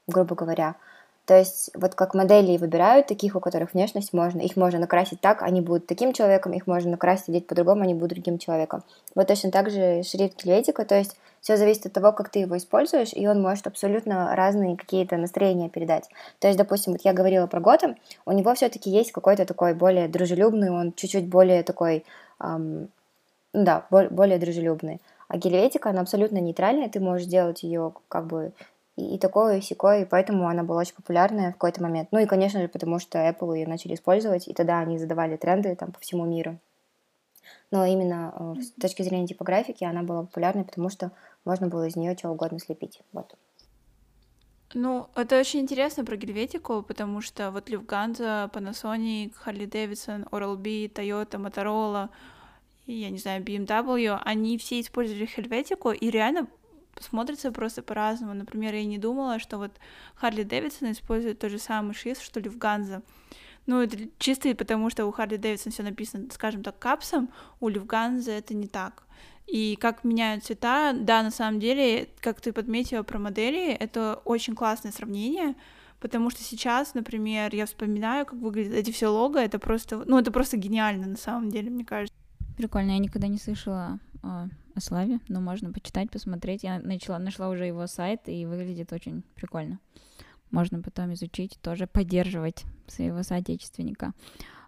[0.06, 0.76] грубо говоря.
[1.26, 5.42] То есть вот как модели выбирают таких, у которых внешность можно, их можно накрасить так,
[5.42, 8.84] они будут таким человеком, их можно накрасить одеть по-другому, они будут другим человеком.
[9.16, 12.56] Вот точно так же шрифт Гельветика, то есть все зависит от того, как ты его
[12.56, 16.08] используешь, и он может абсолютно разные какие-то настроения передать.
[16.38, 20.06] То есть, допустим, вот я говорила про Готэм, у него все-таки есть какой-то такой более
[20.06, 22.04] дружелюбный, он чуть-чуть более такой,
[22.40, 22.88] эм,
[23.52, 25.00] да, более дружелюбный.
[25.28, 28.52] А гельветика, она абсолютно нейтральная, ты можешь делать ее как бы
[28.96, 32.08] и, и такое, и сякое, и поэтому она была очень популярная в какой-то момент.
[32.12, 35.74] Ну и, конечно же, потому что Apple ее начали использовать, и тогда они задавали тренды
[35.76, 36.58] там по всему миру.
[37.70, 41.12] Но именно э, с точки зрения типографики она была популярной, потому что
[41.44, 43.00] можно было из нее что угодно слепить.
[43.12, 43.34] Вот.
[44.74, 51.38] Ну, это очень интересно про гельветику, потому что вот Люфганза, Panasonic, Harley Davidson, Oral-B, Toyota,
[51.38, 52.08] Motorola,
[52.86, 56.48] я не знаю, BMW, они все использовали хельветику, и реально
[57.00, 58.34] смотрится просто по-разному.
[58.34, 59.72] Например, я не думала, что вот
[60.14, 63.02] Харли Дэвидсон использует тот же самый шрифт, что Люфганза.
[63.66, 67.28] Ну, это чисто потому, что у Харли Дэвидсон все написано, скажем так, капсом,
[67.60, 69.02] у Люфганза это не так.
[69.46, 74.54] И как меняют цвета, да, на самом деле, как ты подметила про модели, это очень
[74.54, 75.54] классное сравнение,
[76.00, 80.32] потому что сейчас, например, я вспоминаю, как выглядят эти все лого, это просто, ну, это
[80.32, 82.16] просто гениально на самом деле, мне кажется.
[82.56, 86.62] Прикольно, я никогда не слышала о, о Славе, но можно почитать, посмотреть.
[86.62, 89.80] Я начала, нашла уже его сайт, и выглядит очень прикольно.
[90.50, 94.12] Можно потом изучить, тоже поддерживать своего соотечественника.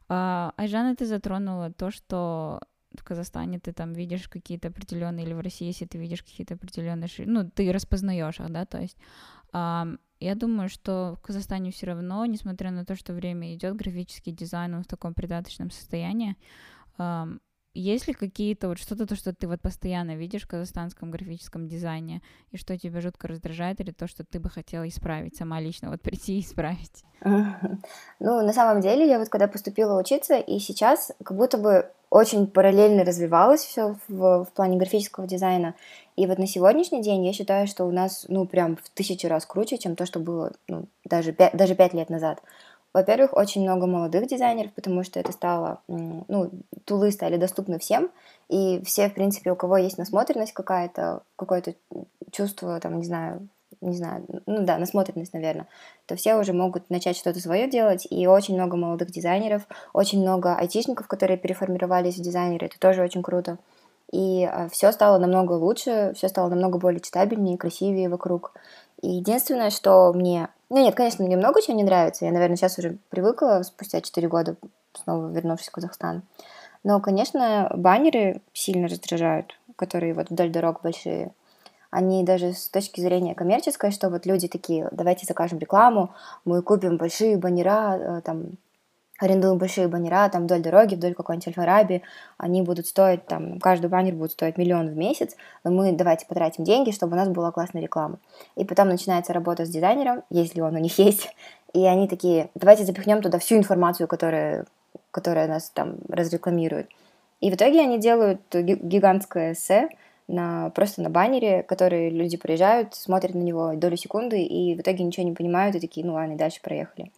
[0.08, 2.60] А, Айжана, ты затронула то, что
[2.98, 7.08] в Казахстане ты там видишь какие-то определенные, или в России, если ты видишь какие-то определенные,
[7.18, 8.96] ну, ты распознаешь их, да, то есть
[9.52, 9.86] а,
[10.20, 14.74] я думаю, что в Казахстане все равно, несмотря на то, что время идет, графический дизайн
[14.74, 16.36] он в таком придаточном состоянии,
[17.74, 22.22] есть ли какие-то вот что-то, то, что ты вот постоянно видишь в казахстанском графическом дизайне,
[22.50, 26.02] и что тебя жутко раздражает, или то, что ты бы хотела исправить сама лично, вот
[26.02, 27.04] прийти и исправить?
[27.20, 32.46] Ну, на самом деле, я вот когда поступила учиться, и сейчас как будто бы очень
[32.46, 35.74] параллельно развивалось все в, в плане графического дизайна.
[36.16, 39.44] И вот на сегодняшний день я считаю, что у нас, ну, прям в тысячу раз
[39.46, 42.42] круче, чем то, что было, ну, даже, пять, даже пять лет назад.
[42.98, 46.50] Во-первых, очень много молодых дизайнеров, потому что это стало, ну,
[46.84, 48.11] тулы стали доступны всем,
[48.48, 51.74] и все, в принципе, у кого есть насмотренность какая-то, какое-то
[52.32, 53.46] чувство, там, не знаю,
[53.80, 55.68] не знаю, ну да, насмотренность, наверное,
[56.06, 60.56] то все уже могут начать что-то свое делать, и очень много молодых дизайнеров, очень много
[60.56, 63.58] айтишников, которые переформировались в дизайнеры, это тоже очень круто.
[64.11, 68.54] И а, все стало намного лучше, все стало намного более читабельнее, красивее вокруг.
[69.00, 70.48] И единственное, что мне...
[70.70, 72.24] Ну нет, конечно, мне много чего не нравится.
[72.24, 74.56] Я, наверное, сейчас уже привыкла спустя 4 года,
[74.92, 76.22] снова вернувшись в Казахстан.
[76.84, 81.32] Но, конечно, баннеры сильно раздражают, которые вот вдоль дорог большие
[81.90, 86.11] они даже с точки зрения коммерческой, что вот люди такие, давайте закажем рекламу,
[86.44, 88.44] мы купим большие баннера, э, там,
[89.18, 92.02] арендуем большие баннера там вдоль дороги, вдоль какой-нибудь Альфараби,
[92.37, 96.64] они будут стоить, там, каждый баннер будет стоить миллион в месяц, но мы давайте потратим
[96.64, 98.18] деньги, чтобы у нас была классная реклама.
[98.57, 101.35] И потом начинается работа с дизайнером, если он у них есть,
[101.74, 104.64] и они такие, давайте запихнем туда всю информацию, которая,
[105.11, 106.88] которая нас там разрекламирует.
[107.40, 109.88] И в итоге они делают гигантское эссе,
[110.28, 115.02] на, просто на баннере, который люди приезжают, смотрят на него долю секунды и в итоге
[115.02, 117.11] ничего не понимают и такие, ну ладно, и дальше проехали.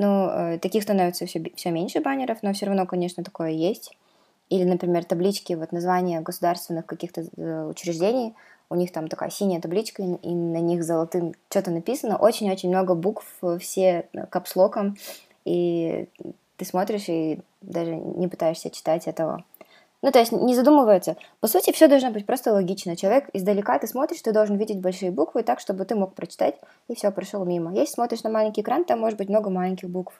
[0.00, 3.96] Ну, э, таких становится все, все меньше баннеров, но все равно, конечно, такое есть.
[4.48, 8.36] Или, например, таблички, вот названия государственных каких-то э, учреждений,
[8.70, 13.26] у них там такая синяя табличка, и на них золотым что-то написано, очень-очень много букв,
[13.58, 14.96] все капслоком,
[15.44, 16.06] и
[16.56, 19.44] ты смотришь и даже не пытаешься читать этого.
[20.02, 21.16] Ну, то есть не задумывается.
[21.40, 22.96] По сути, все должно быть просто логично.
[22.96, 26.54] Человек издалека, ты смотришь, ты должен видеть большие буквы так, чтобы ты мог прочитать,
[26.86, 27.74] и все, прошел мимо.
[27.74, 30.18] Если смотришь на маленький экран, там может быть много маленьких букв.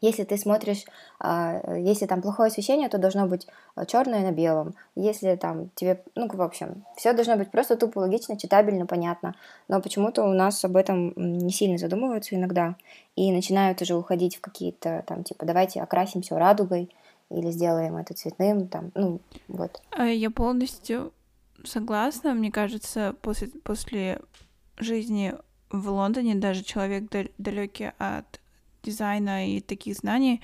[0.00, 0.84] Если ты смотришь,
[1.18, 4.74] а, если там плохое освещение, то должно быть а, черное на белом.
[4.94, 9.34] Если там тебе, ну, в общем, все должно быть просто тупо логично, читабельно, понятно.
[9.66, 12.76] Но почему-то у нас об этом не сильно задумываются иногда.
[13.16, 16.90] И начинают уже уходить в какие-то там, типа, давайте окрасим все радугой,
[17.34, 19.82] или сделаем это цветным, там, ну, вот.
[19.90, 21.12] А я полностью
[21.64, 22.34] согласна.
[22.34, 24.20] Мне кажется, после, после
[24.78, 25.34] жизни
[25.70, 28.40] в Лондоне даже человек далекий от
[28.82, 30.40] дизайна и таких знаний,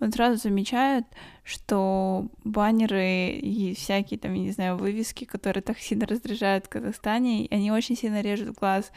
[0.00, 1.04] он сразу замечает,
[1.44, 7.46] что баннеры и всякие там, я не знаю, вывески, которые так сильно раздражают в Казахстане,
[7.50, 8.90] они очень сильно режут глаз.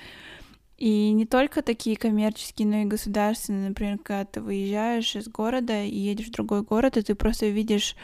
[0.78, 3.70] И не только такие коммерческие, но и государственные.
[3.70, 7.96] Например, когда ты выезжаешь из города и едешь в другой город, и ты просто видишь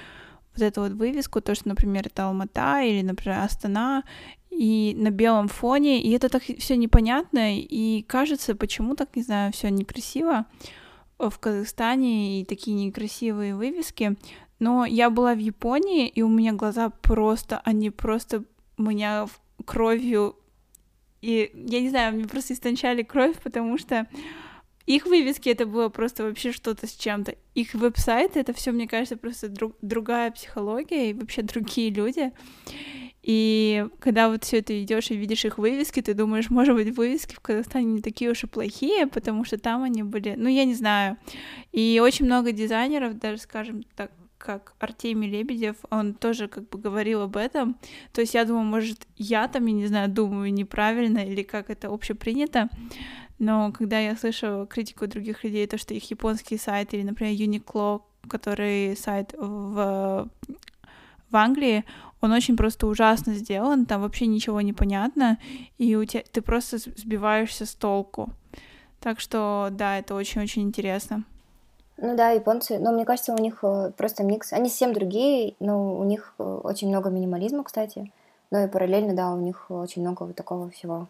[0.54, 4.04] вот эту вот вывеску, то, что, например, это Алмата или, например, Астана,
[4.50, 9.54] и на белом фоне, и это так все непонятно, и кажется, почему так, не знаю,
[9.54, 10.46] все некрасиво
[11.18, 14.18] в Казахстане и такие некрасивые вывески.
[14.60, 18.44] Но я была в Японии, и у меня глаза просто, они просто
[18.78, 19.28] меня
[19.66, 20.36] кровью
[21.22, 24.08] и я не знаю, мне просто истончали кровь, потому что
[24.86, 27.36] их вывески это было просто вообще что-то с чем-то.
[27.54, 32.32] Их веб-сайт это все, мне кажется, просто друг, другая психология и вообще другие люди.
[33.22, 37.36] И когда вот все это идешь и видишь их вывески, ты думаешь, может быть, вывески
[37.36, 40.74] в Казахстане не такие уж и плохие, потому что там они были, ну, я не
[40.74, 41.18] знаю.
[41.72, 47.22] И очень много дизайнеров, даже, скажем так, как Артемий Лебедев, он тоже как бы говорил
[47.22, 47.78] об этом.
[48.12, 51.88] То есть я думаю, может, я там, я не знаю, думаю неправильно или как это
[51.88, 52.70] общепринято,
[53.40, 58.02] но когда я слышу критику других людей, то, что их японский сайт или, например, Uniqlo,
[58.28, 60.30] который сайт в,
[61.30, 61.84] в Англии,
[62.22, 65.40] он очень просто ужасно сделан, там вообще ничего не понятно,
[65.80, 68.32] и у тебя, ты просто сбиваешься с толку.
[69.00, 71.24] Так что, да, это очень-очень интересно.
[72.02, 74.54] Ну да, японцы, но мне кажется, у них э, просто микс.
[74.54, 78.12] Они совсем другие, но у них э, очень много минимализма, кстати.
[78.50, 81.08] Но и параллельно, да, у них очень много вот такого всего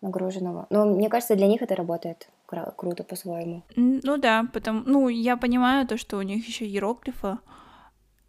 [0.00, 0.66] нагруженного.
[0.70, 3.62] Но мне кажется, для них это работает кру- круто по-своему.
[3.76, 7.38] Ну да, потому, ну я понимаю то, что у них еще иероглифы,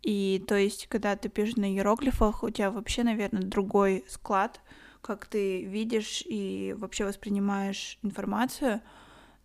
[0.04, 4.62] и то есть, когда ты пишешь на иероглифах, у тебя вообще, наверное, другой склад,
[5.02, 8.82] как ты видишь и вообще воспринимаешь информацию.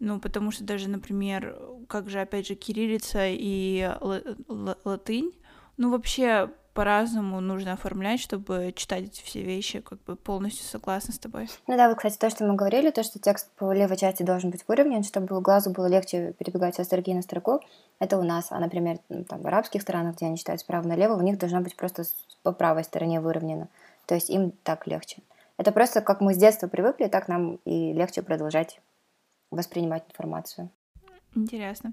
[0.04, 3.90] Ну, потому что даже, например, как же, опять же, кириллица и
[4.84, 5.32] латынь,
[5.78, 11.18] ну, вообще по-разному нужно оформлять, чтобы читать эти все вещи, как бы полностью согласна с
[11.18, 11.48] тобой.
[11.66, 14.50] Ну да, вот, кстати, то, что мы говорили, то, что текст по левой части должен
[14.50, 17.62] быть выровнен, чтобы глазу было легче перебегать со строки на строку,
[17.98, 18.48] это у нас.
[18.50, 21.76] А, например, там, в арабских странах, где они читают справа налево, у них должно быть
[21.76, 22.02] просто
[22.42, 23.68] по правой стороне выровнено.
[24.04, 25.22] То есть им так легче.
[25.56, 28.80] Это просто как мы с детства привыкли, так нам и легче продолжать
[29.54, 30.70] воспринимать информацию.
[31.34, 31.92] Интересно.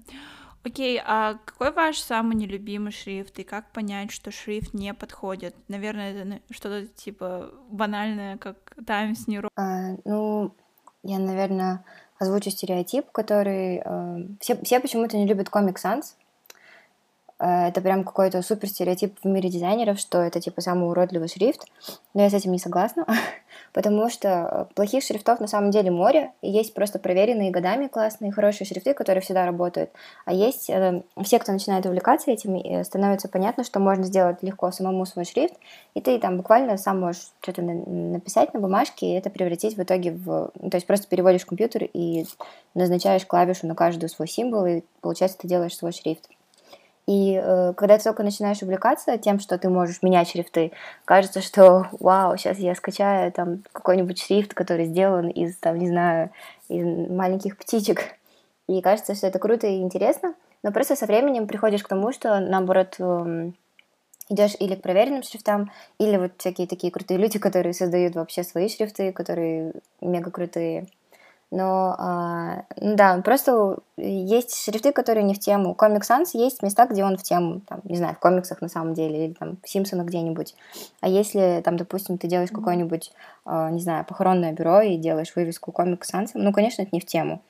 [0.64, 5.56] Окей, а какой ваш самый нелюбимый шрифт и как понять, что шрифт не подходит?
[5.66, 9.48] Наверное, это что-то типа банальное, как Times New Roman.
[9.56, 10.54] А, ну,
[11.02, 11.84] я, наверное,
[12.20, 13.82] озвучу стереотип, который...
[13.84, 16.14] Э, все, все почему-то не любят Comic Sans,
[17.44, 21.66] это прям какой-то супер стереотип в мире дизайнеров, что это типа самый уродливый шрифт,
[22.14, 23.04] но я с этим не согласна,
[23.72, 28.66] потому что плохих шрифтов на самом деле море, и есть просто проверенные годами классные, хорошие
[28.66, 29.90] шрифты, которые всегда работают,
[30.24, 34.70] а есть э, все, кто начинает увлекаться этим, э, становится понятно, что можно сделать легко
[34.70, 35.54] самому свой шрифт,
[35.94, 40.12] и ты там буквально сам можешь что-то написать на бумажке, и это превратить в итоге
[40.12, 40.52] в...
[40.60, 42.24] Ну, то есть просто переводишь компьютер и
[42.74, 46.28] назначаешь клавишу на каждую свой символ, и получается ты делаешь свой шрифт.
[47.06, 50.72] И э, когда ты только начинаешь увлекаться тем, что ты можешь менять шрифты,
[51.04, 56.30] кажется, что вау, сейчас я скачаю там какой-нибудь шрифт, который сделан из, там, не знаю,
[56.68, 58.16] из маленьких птичек.
[58.68, 62.38] И кажется, что это круто и интересно, но просто со временем приходишь к тому, что,
[62.38, 63.54] наоборот, эм,
[64.28, 68.68] идешь или к проверенным шрифтам, или вот всякие такие крутые люди, которые создают вообще свои
[68.68, 70.86] шрифты, которые мега крутые.
[71.54, 75.76] Но, а, ну да, просто есть шрифты, которые не в тему.
[75.78, 78.94] Comic Sans есть места, где он в тему, там, не знаю, в комиксах на самом
[78.94, 80.54] деле, или там в Симпсонах где-нибудь.
[81.02, 83.12] А если, там, допустим, ты делаешь какое-нибудь,
[83.44, 87.04] а, не знаю, похоронное бюро и делаешь вывеску Comic Sans, ну, конечно, это не в
[87.04, 87.42] тему.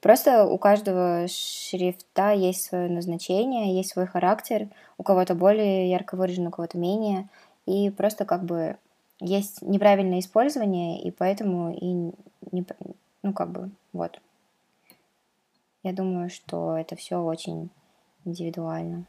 [0.00, 6.46] Просто у каждого шрифта есть свое назначение, есть свой характер, у кого-то более ярко выражен,
[6.46, 7.28] у кого-то менее,
[7.66, 8.76] и просто как бы
[9.18, 12.12] есть неправильное использование, и поэтому и
[12.52, 12.64] не,
[13.22, 14.20] ну, как бы, вот.
[15.82, 17.70] Я думаю, что это все очень
[18.24, 19.06] индивидуально.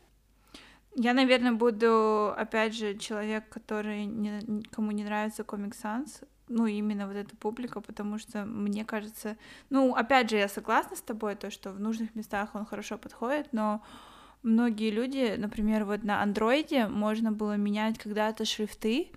[0.96, 7.08] Я, наверное, буду, опять же, человек, который не, кому не нравится Comic Sans, ну, именно
[7.08, 9.38] вот эта публика, потому что мне кажется,
[9.70, 13.54] ну, опять же, я согласна с тобой, то, что в нужных местах он хорошо подходит,
[13.54, 13.82] но
[14.44, 19.10] многие люди, например, вот на андроиде можно было менять когда-то шрифты,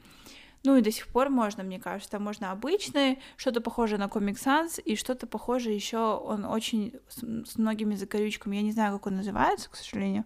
[0.67, 4.81] ну и до сих пор можно, мне кажется, можно обычный, что-то похожее на Comic Sans,
[4.83, 9.17] и что-то похожее еще, он очень с, с многими закорючками, я не знаю, как он
[9.17, 10.25] называется, к сожалению,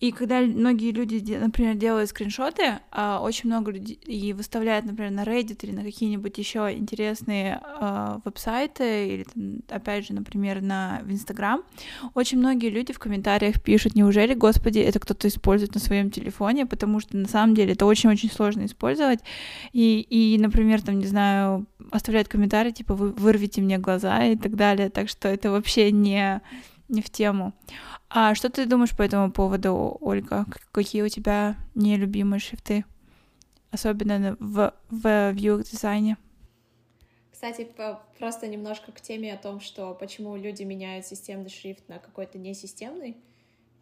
[0.00, 5.24] и когда многие люди, например, делают скриншоты, а, очень много людей и выставляют, например, на
[5.24, 9.26] Reddit или на какие-нибудь еще интересные э, веб-сайты, или,
[9.68, 11.62] опять же, например, на в Instagram,
[12.14, 17.00] очень многие люди в комментариях пишут, неужели, господи, это кто-то использует на своем телефоне, потому
[17.00, 19.20] что на самом деле это очень-очень сложно использовать.
[19.72, 24.54] И, и, например, там, не знаю, оставляют комментарии, типа, вы вырвите мне глаза и так
[24.54, 24.90] далее.
[24.90, 26.40] Так что это вообще не
[26.88, 27.52] не в тему.
[28.10, 30.46] А что ты думаешь по этому поводу, Ольга?
[30.72, 32.84] Какие у тебя нелюбимые шрифты?
[33.70, 36.16] Особенно в, в view-дизайне.
[37.30, 37.68] Кстати,
[38.18, 43.16] просто немножко к теме о том, что почему люди меняют системный шрифт на какой-то несистемный.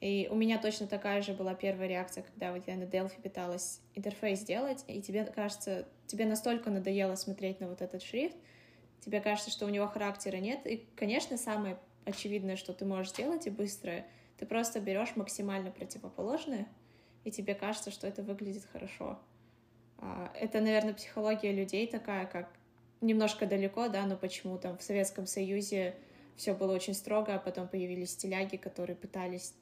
[0.01, 3.81] И у меня точно такая же была первая реакция, когда вот я на Delphi пыталась
[3.95, 8.37] интерфейс сделать, и тебе кажется, тебе настолько надоело смотреть на вот этот шрифт,
[9.01, 10.67] тебе кажется, что у него характера нет.
[10.67, 14.07] И, конечно, самое очевидное, что ты можешь сделать и быстрое,
[14.39, 16.67] ты просто берешь максимально противоположное,
[17.25, 19.19] и тебе кажется, что это выглядит хорошо.
[19.99, 22.49] А, это, наверное, психология людей такая, как
[23.01, 25.95] немножко далеко, да, но почему там в Советском Союзе
[26.37, 29.55] все было очень строго, а потом появились стиляги, которые пытались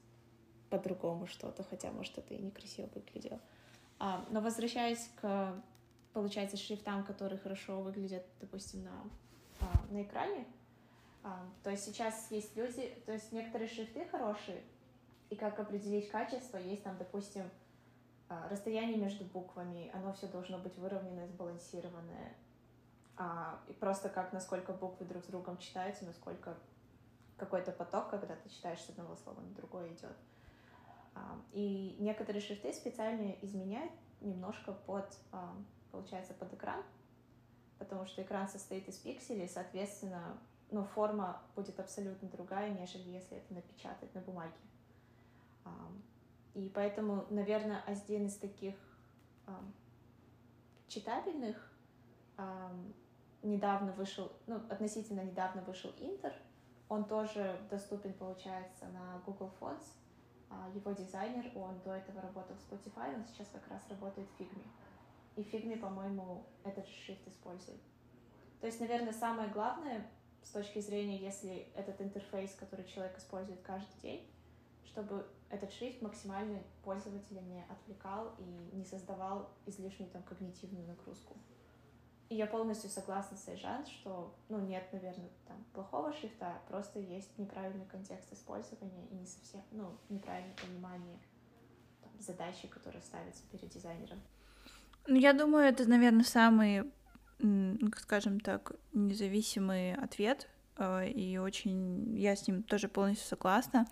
[0.69, 3.39] по-другому что-то, хотя, может, это и некрасиво выглядело.
[3.97, 5.55] А, но возвращаясь к,
[6.13, 9.09] получается, шрифтам, которые хорошо выглядят, допустим, на,
[9.61, 10.45] а, на экране,
[11.63, 14.61] то есть сейчас есть люди, то есть некоторые шрифты хорошие,
[15.29, 17.49] и как определить качество, есть там, допустим,
[18.29, 22.35] а, расстояние между буквами, оно все должно быть выровненное, сбалансированное.
[23.17, 26.55] А, и просто как, насколько буквы друг с другом читаются, насколько
[27.37, 30.15] какой-то поток, когда ты читаешь с одного слова на другое идет.
[31.13, 35.55] А, и некоторые шрифты специально изменяют немножко под, а,
[35.91, 36.83] получается, под экран,
[37.79, 40.37] потому что экран состоит из пикселей, соответственно,
[40.71, 44.53] но форма будет абсолютно другая, нежели если это напечатать на бумаге.
[46.53, 48.75] И поэтому, наверное, один из таких
[50.87, 51.71] читабельных
[53.43, 56.33] недавно вышел, ну, относительно недавно вышел Интер.
[56.87, 59.85] Он тоже доступен, получается, на Google Fonts.
[60.49, 64.39] А, его дизайнер, он до этого работал в Spotify, он сейчас как раз работает в
[64.39, 64.63] Figma.
[65.35, 67.81] И Figma, по-моему, этот шрифт использует.
[68.61, 70.07] То есть, наверное, самое главное
[70.45, 74.29] с точки зрения, если этот интерфейс, который человек использует каждый день,
[74.85, 81.35] чтобы этот шрифт максимально пользователя не отвлекал и не создавал излишнюю там когнитивную нагрузку.
[82.29, 87.37] И я полностью согласна с Айжан, что, ну, нет, наверное, там плохого шрифта, просто есть
[87.37, 91.19] неправильный контекст использования и не совсем, ну, неправильное понимание
[92.01, 94.21] там, задачи, которые ставятся перед дизайнером.
[95.07, 96.91] Ну, я думаю, это, наверное, самый
[97.97, 103.87] скажем так, независимый ответ, э, и очень я с ним тоже полностью согласна.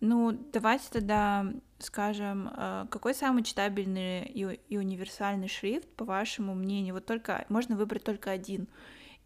[0.00, 1.46] Ну, давайте тогда
[1.78, 6.94] скажем, э, какой самый читабельный и, и универсальный шрифт, по вашему мнению?
[6.94, 8.68] Вот только можно выбрать только один,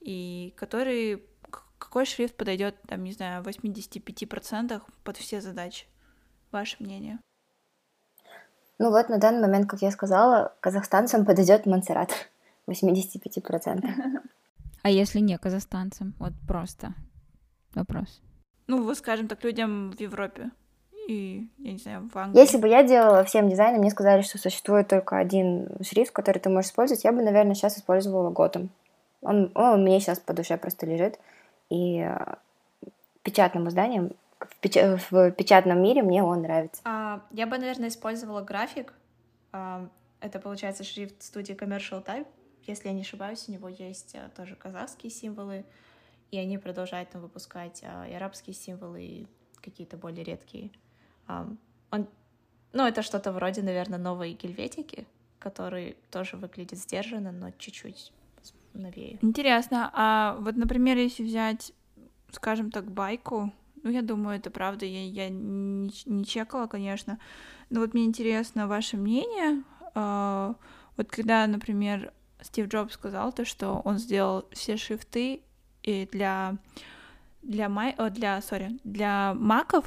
[0.01, 1.23] и который
[1.79, 5.87] какой шрифт подойдет, там, не знаю, 85% под все задачи?
[6.51, 7.19] Ваше мнение?
[8.79, 12.31] Ну вот на данный момент, как я сказала, казахстанцам подойдет Монсеррат.
[12.69, 13.85] 85%.
[14.83, 16.13] А если не казахстанцам?
[16.19, 16.93] Вот просто
[17.75, 18.21] вопрос.
[18.67, 20.51] Ну, вот, скажем так, людям в Европе
[21.09, 22.41] и, я не знаю, в Англии.
[22.41, 26.49] Если бы я делала всем дизайном, мне сказали, что существует только один шрифт, который ты
[26.49, 28.69] можешь использовать, я бы, наверное, сейчас использовала Gotham.
[29.21, 31.19] Он, он мне сейчас по душе просто лежит.
[31.71, 32.35] И э,
[33.23, 36.83] печатным изданием в, печ- в печатном мире мне он нравится.
[36.85, 38.93] А, я бы, наверное, использовала график.
[39.53, 39.89] А,
[40.21, 42.27] это, получается, шрифт студии Commercial Type.
[42.67, 45.65] Если я не ошибаюсь, у него есть а, тоже казахские символы,
[46.31, 49.27] и они продолжают там выпускать а, и арабские символы, и
[49.61, 50.71] какие-то более редкие.
[51.27, 51.49] А,
[51.91, 52.09] он,
[52.73, 55.07] ну, это что-то вроде, наверное, новой гельветики,
[55.39, 58.13] который тоже выглядит сдержанно, но чуть-чуть
[58.73, 59.19] новее.
[59.23, 61.73] Интересно, а вот, например, если взять,
[62.31, 63.53] скажем так, байку,
[63.83, 67.19] ну, я думаю, это правда, я, я не, не чекала, конечно,
[67.71, 69.63] но вот мне интересно ваше мнение,
[69.95, 70.55] э,
[70.97, 72.13] вот когда, например,
[72.45, 75.43] Стив Джобс сказал то, что он сделал все шрифты
[75.83, 76.57] и для
[77.45, 79.85] для май, о, для, sorry, для маков,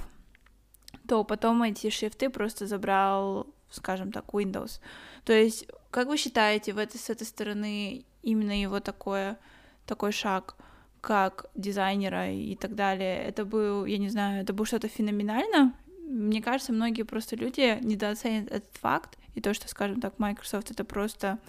[1.08, 4.80] то потом эти шрифты просто забрал, скажем так, Windows.
[5.26, 9.38] То есть, как вы считаете, в этой, с этой стороны именно его такое,
[9.86, 10.56] такой шаг,
[11.02, 15.74] как дизайнера и так далее, это был, я не знаю, это было что-то феноменально?
[16.08, 20.84] Мне кажется, многие просто люди недооценят этот факт, и то, что, скажем так, Microsoft это
[20.84, 21.40] просто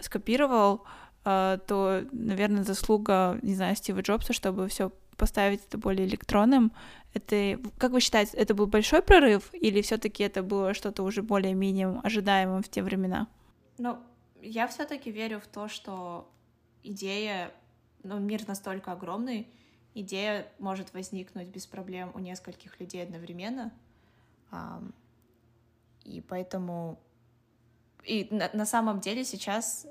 [0.00, 0.84] скопировал,
[1.24, 6.72] а, то, наверное, заслуга, не знаю, Стива Джобса, чтобы все поставить это более электронным.
[7.14, 12.00] Это, как вы считаете, это был большой прорыв или все-таки это было что-то уже более-менее
[12.02, 13.28] ожидаемым в те времена?
[13.78, 13.98] Ну,
[14.42, 16.28] я все-таки верю в то, что
[16.82, 17.52] идея,
[18.02, 19.46] ну, мир настолько огромный,
[19.94, 23.72] идея может возникнуть без проблем у нескольких людей одновременно.
[26.04, 26.98] И поэтому...
[28.06, 29.86] И на, на самом деле сейчас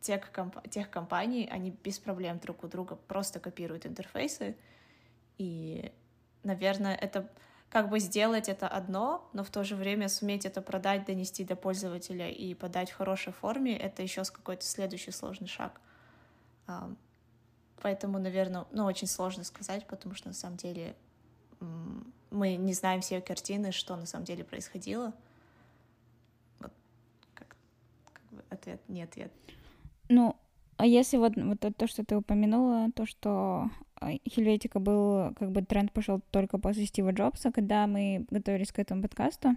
[0.00, 0.56] тех, комп...
[0.70, 4.56] тех компаний, они без проблем друг у друга просто копируют интерфейсы.
[5.38, 5.92] И,
[6.42, 7.30] наверное, это
[7.68, 11.54] как бы сделать это одно, но в то же время суметь это продать, донести до
[11.54, 15.80] пользователя и подать в хорошей форме, это еще какой-то следующий сложный шаг.
[17.80, 20.96] Поэтому, наверное, ну, очень сложно сказать, потому что на самом деле
[22.30, 25.12] мы не знаем все картины, что на самом деле происходило.
[26.60, 26.72] Вот
[27.34, 27.56] как,
[28.12, 29.32] как бы ответ не ответ.
[30.08, 30.36] Ну,
[30.78, 35.62] а если вот, вот то, что ты упомянула, то, что а, Хельветика был, как бы
[35.62, 39.56] тренд пошел только после Стива Джобса, когда мы готовились к этому подкасту,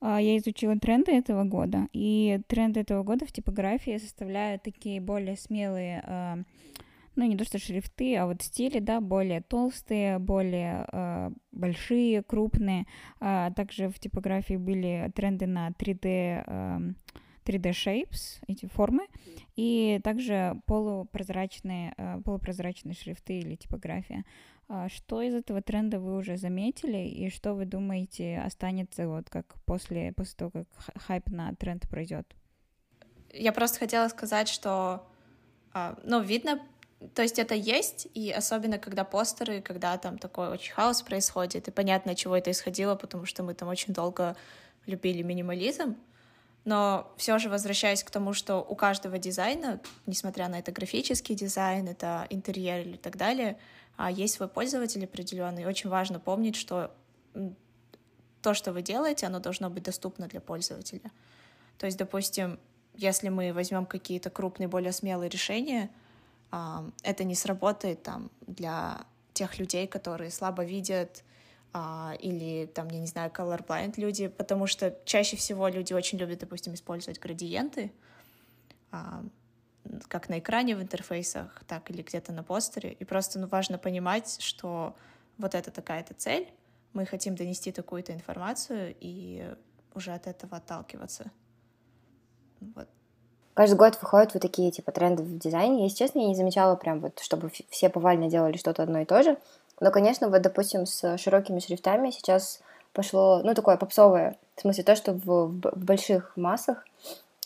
[0.00, 5.36] а, я изучила тренды этого года, и тренды этого года в типографии составляют такие более
[5.36, 6.38] смелые, а,
[7.14, 12.86] ну, не то что шрифты, а вот стили, да, более толстые, более большие, крупные.
[13.18, 16.94] Также в типографии были тренды на 3D
[17.48, 19.06] 3D shapes, эти формы,
[19.56, 24.24] и также полупрозрачные, э, полупрозрачные шрифты или типография.
[24.68, 29.54] А что из этого тренда вы уже заметили, и что вы думаете останется вот как
[29.64, 30.66] после, после того, как
[31.02, 32.26] хайп на тренд пройдет?
[33.32, 35.06] Я просто хотела сказать, что,
[35.72, 36.60] а, ну, видно,
[37.14, 41.70] то есть это есть, и особенно когда постеры, когда там такой очень хаос происходит, и
[41.70, 44.36] понятно, от чего это исходило, потому что мы там очень долго
[44.84, 45.96] любили минимализм,
[46.68, 51.88] но все же возвращаясь к тому, что у каждого дизайна, несмотря на это графический дизайн,
[51.88, 53.56] это интерьер или так далее,
[53.96, 55.64] а, есть свой пользователь определенный.
[55.64, 56.94] очень важно помнить, что
[58.42, 61.10] то, что вы делаете, оно должно быть доступно для пользователя.
[61.78, 62.60] То есть, допустим,
[62.94, 65.88] если мы возьмем какие-то крупные, более смелые решения,
[67.02, 71.24] это не сработает там для тех людей, которые слабо видят,
[71.72, 76.38] а, или там, я не знаю, colorblind люди, потому что чаще всего люди очень любят,
[76.38, 77.92] допустим, использовать градиенты,
[78.90, 79.22] а,
[80.08, 82.92] как на экране в интерфейсах, так или где-то на постере.
[82.92, 84.94] И просто ну, важно понимать, что
[85.36, 86.48] вот это такая-то цель,
[86.92, 89.54] мы хотим донести такую-то информацию и
[89.94, 91.30] уже от этого отталкиваться.
[92.60, 92.88] Вот.
[93.54, 95.84] Каждый год выходят вот такие типа тренды в дизайне.
[95.84, 99.22] Если честно, я не замечала прям вот, чтобы все повально делали что-то одно и то
[99.22, 99.36] же.
[99.80, 102.60] Но, конечно, вот, допустим, с широкими шрифтами сейчас
[102.92, 106.84] пошло, ну, такое попсовое, в смысле то, что в, в больших массах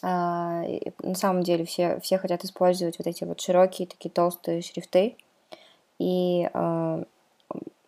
[0.03, 0.63] а,
[1.03, 5.17] на самом деле все, все хотят использовать вот эти вот широкие, такие толстые шрифты.
[5.99, 7.03] И, а,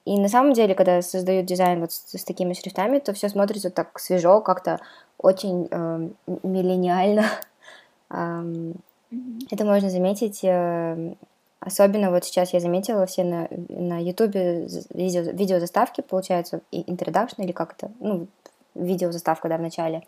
[0.05, 3.70] и на самом деле, когда создают дизайн вот с, с такими шрифтами, то все смотрится
[3.70, 4.80] так свежо, как-то
[5.18, 6.09] очень э,
[6.42, 7.24] миллениально.
[8.11, 11.14] Это можно заметить э,
[11.65, 17.73] Особенно вот сейчас я заметила все на, на Ютубе видео, видеозаставки, получается, introduction или как
[17.73, 18.27] это, ну,
[18.75, 20.03] видеозаставка, да, в начале.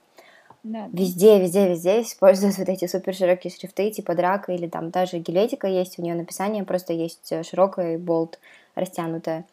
[0.62, 5.18] Да, везде, везде, везде используют вот эти супер широкие шрифты, типа драка или там даже
[5.18, 8.38] гелетика есть, у нее написание просто есть э, широкое, болт
[8.74, 9.46] растянутое.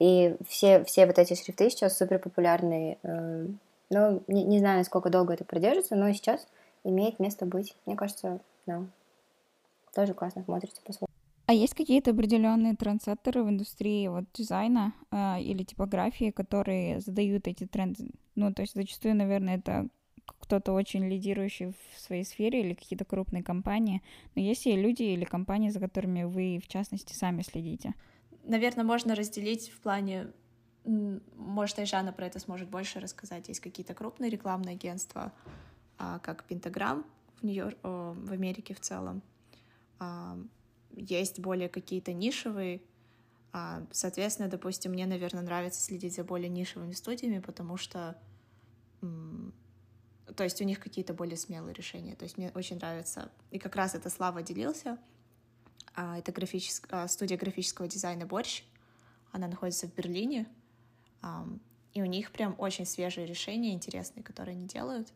[0.00, 2.98] И все, все вот эти шрифты сейчас супер популярные.
[3.04, 3.46] Э,
[3.90, 6.48] ну, не, не знаю, сколько долго это продержится, но сейчас
[6.82, 7.76] имеет место быть.
[7.86, 8.82] Мне кажется, да.
[9.94, 11.13] Тоже классно смотрится по-своему.
[11.46, 17.66] А есть какие-то определенные трендсеттеры в индустрии вот дизайна э, или типографии, которые задают эти
[17.66, 18.10] тренды?
[18.34, 19.88] Ну, то есть зачастую, наверное, это
[20.40, 24.02] кто-то очень лидирующий в своей сфере или какие-то крупные компании.
[24.34, 27.94] Но есть и люди или компании, за которыми вы, в частности, сами следите?
[28.44, 30.28] Наверное, можно разделить в плане
[30.84, 33.48] может, Айжана про это сможет больше рассказать.
[33.48, 35.32] Есть какие-то крупные рекламные агентства,
[35.98, 37.04] а, как Пентаграм
[37.40, 39.22] в, нью в Америке в целом.
[40.96, 42.80] А, есть более какие-то нишевые.
[43.52, 48.18] А, соответственно, допустим, мне, наверное, нравится следить за более нишевыми студиями, потому что
[50.36, 52.16] то есть у них какие-то более смелые решения.
[52.16, 53.30] То есть мне очень нравится.
[53.50, 54.98] И как раз это Слава делился.
[55.94, 56.88] Это графическ...
[57.08, 58.64] студия графического дизайна «Борщ».
[59.30, 60.46] Она находится в Берлине.
[61.92, 65.12] И у них прям очень свежие решения, интересные, которые они делают.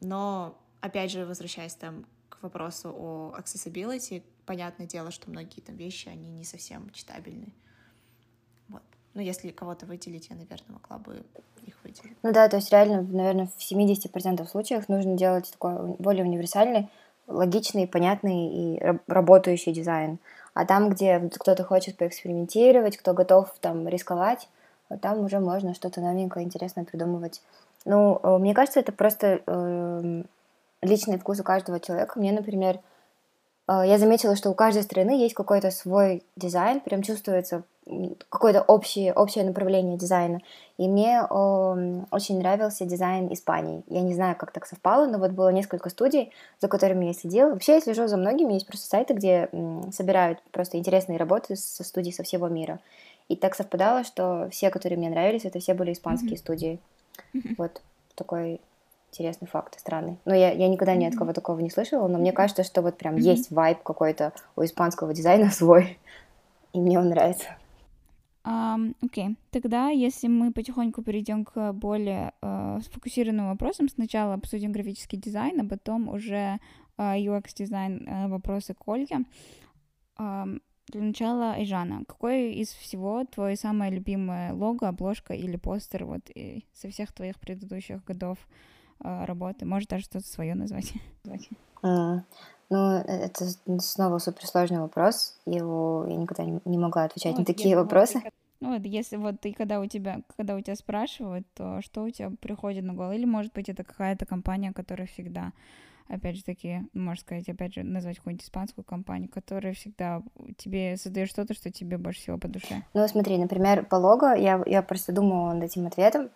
[0.00, 6.08] Но, опять же, возвращаясь там к вопросу о accessibility, понятное дело, что многие там вещи,
[6.08, 7.52] они не совсем читабельны.
[8.68, 8.82] Вот.
[9.14, 11.22] Но если кого-то выделить, я, наверное, могла бы
[11.64, 12.16] их выделить.
[12.24, 16.88] Ну да, то есть реально, наверное, в 70% случаев нужно делать такой более универсальный,
[17.28, 20.18] логичный, понятный и работающий дизайн.
[20.52, 24.48] А там, где кто-то хочет поэкспериментировать, кто готов там рисковать,
[25.00, 27.40] там уже можно что-то новенькое, интересное придумывать.
[27.84, 30.22] Ну, э, мне кажется, это просто э,
[30.82, 32.18] личный вкус у каждого человека.
[32.18, 32.80] Мне, например,
[33.72, 37.62] я заметила, что у каждой страны есть какой-то свой дизайн, прям чувствуется
[38.28, 40.40] какое-то общее, общее направление дизайна.
[40.78, 43.82] И мне э, очень нравился дизайн Испании.
[43.88, 47.50] Я не знаю, как так совпало, но вот было несколько студий, за которыми я следила.
[47.50, 51.84] Вообще я слежу за многими, есть просто сайты, где э, собирают просто интересные работы со
[51.84, 52.80] студий со всего мира.
[53.28, 56.38] И так совпадало, что все, которые мне нравились, это все были испанские mm-hmm.
[56.38, 56.80] студии.
[57.34, 57.54] Mm-hmm.
[57.58, 57.82] Вот
[58.14, 58.60] такой
[59.10, 60.18] интересный факт, странный.
[60.24, 62.96] Но я, я никогда ни от кого такого не слышала, но мне кажется, что вот
[62.96, 65.98] прям есть вайб какой-то у испанского дизайна свой,
[66.72, 67.48] и мне он нравится.
[68.42, 69.36] Окей, um, okay.
[69.50, 75.68] тогда если мы потихоньку перейдем к более uh, сфокусированным вопросам, сначала обсудим графический дизайн, а
[75.68, 76.58] потом уже
[76.96, 79.24] uh, UX-дизайн uh, вопросы к Ольге.
[80.18, 86.30] Um, для начала, Айжана, какой из всего твое самое любимое лого, обложка или постер вот
[86.34, 89.64] и со всех твоих предыдущих годов э, работы?
[89.66, 90.92] Может даже что-то свое назвать?
[91.82, 92.20] Mm.
[92.68, 93.46] Ну, это
[93.80, 95.36] снова суперсложный вопрос.
[95.44, 98.20] Его я никогда не, могла отвечать ну, на такие вопросы.
[98.22, 102.04] Вот, ну, вот если вот ты когда у тебя, когда у тебя спрашивают, то что
[102.04, 103.14] у тебя приходит на голову?
[103.14, 105.52] Или, может быть, это какая-то компания, которая всегда
[106.10, 110.22] опять же таки, можно сказать, опять же, назвать какую-нибудь испанскую компанию, которая всегда
[110.56, 112.82] тебе создает что-то, что тебе больше всего по душе?
[112.94, 116.30] Ну, смотри, например, по лого я, я просто думала над этим ответом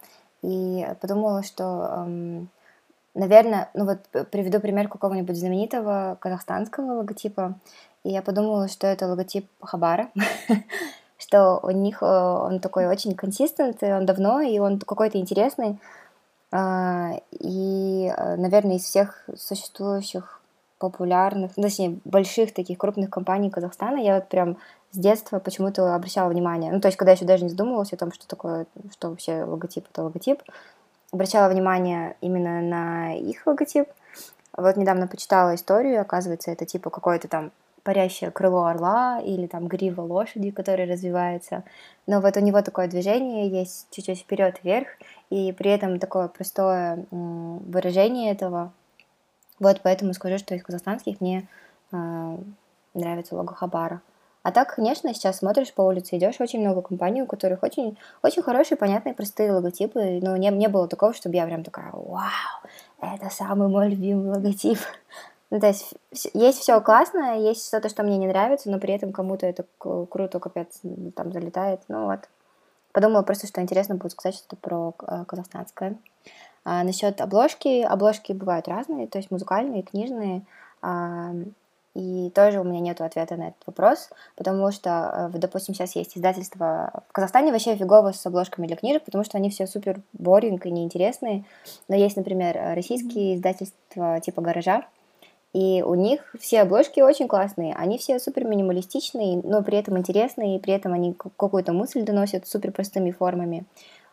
[0.45, 2.49] и подумала, что, эм,
[3.15, 7.55] наверное, ну вот приведу пример какого-нибудь знаменитого казахстанского логотипа,
[8.05, 10.11] и я подумала, что это логотип Хабара,
[11.19, 15.79] что у них э, он такой очень консистентный, он давно, и он какой-то интересный,
[16.53, 20.43] а, и, э, наверное, из всех существующих
[20.79, 24.59] популярных, ну, точнее, больших таких крупных компаний Казахстана, я вот прям
[24.95, 26.71] с детства почему-то обращала внимание.
[26.71, 29.87] Ну, то есть, когда еще даже не задумывалась о том, что такое, что вообще логотип,
[29.91, 30.41] это логотип,
[31.11, 33.89] обращала внимание именно на их логотип.
[34.57, 37.51] Вот недавно почитала историю, оказывается, это типа какое-то там
[37.83, 41.65] парящее крыло орла или там грива лошади, которая развивается.
[42.07, 44.87] Но вот у него такое движение есть чуть-чуть вперед-вверх,
[45.31, 48.73] и при этом такое простое выражение этого.
[49.59, 51.49] Вот поэтому скажу, что из казахстанских мне
[51.93, 52.37] э,
[52.95, 54.01] нравится лого Хабара.
[54.45, 58.43] А так, конечно, сейчас смотришь по улице, идешь, очень много компаний, у которых очень, очень
[58.43, 60.21] хорошие, понятные, простые логотипы.
[60.21, 62.29] Но не, не было такого, чтобы я прям такая, вау,
[63.01, 64.79] это самый мой любимый логотип.
[65.51, 65.95] Ну, то есть
[66.33, 70.41] есть все классно, есть что-то, что мне не нравится, но при этом кому-то это круто,
[70.41, 70.81] капец,
[71.15, 71.81] там залетает.
[71.87, 72.29] Ну вот.
[72.91, 75.97] Подумала просто, что интересно будет сказать что-то про э, казахстанское.
[76.65, 77.83] А, насчет обложки.
[77.83, 80.43] Обложки бывают разные, то есть музыкальные, книжные.
[80.83, 81.35] А,
[81.95, 86.17] и тоже у меня нет ответа на этот вопрос, потому что, э, допустим, сейчас есть
[86.19, 87.05] издательства...
[87.09, 90.71] В Казахстане вообще фигово с обложками для книжек, потому что они все супер боринг и
[90.71, 91.45] неинтересные.
[91.89, 94.85] Но есть, например, российские издательства типа «Гаража»,
[95.53, 100.57] и у них все обложки очень классные, они все супер минималистичные, но при этом интересные,
[100.57, 103.65] и при этом они какую-то мысль доносят супер простыми формами.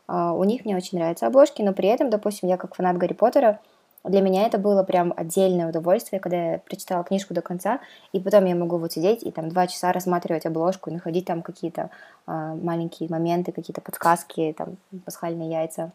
[0.08, 3.14] Uh, у них мне очень нравятся обложки, но при этом, допустим, я как фанат Гарри
[3.14, 3.60] Поттера,
[4.04, 7.80] для меня это было прям отдельное удовольствие, когда я прочитала книжку до конца,
[8.14, 11.42] и потом я могу вот сидеть и там два часа рассматривать обложку и находить там
[11.44, 11.92] какие-то
[12.26, 15.92] uh, маленькие моменты, какие-то подсказки, там пасхальные яйца.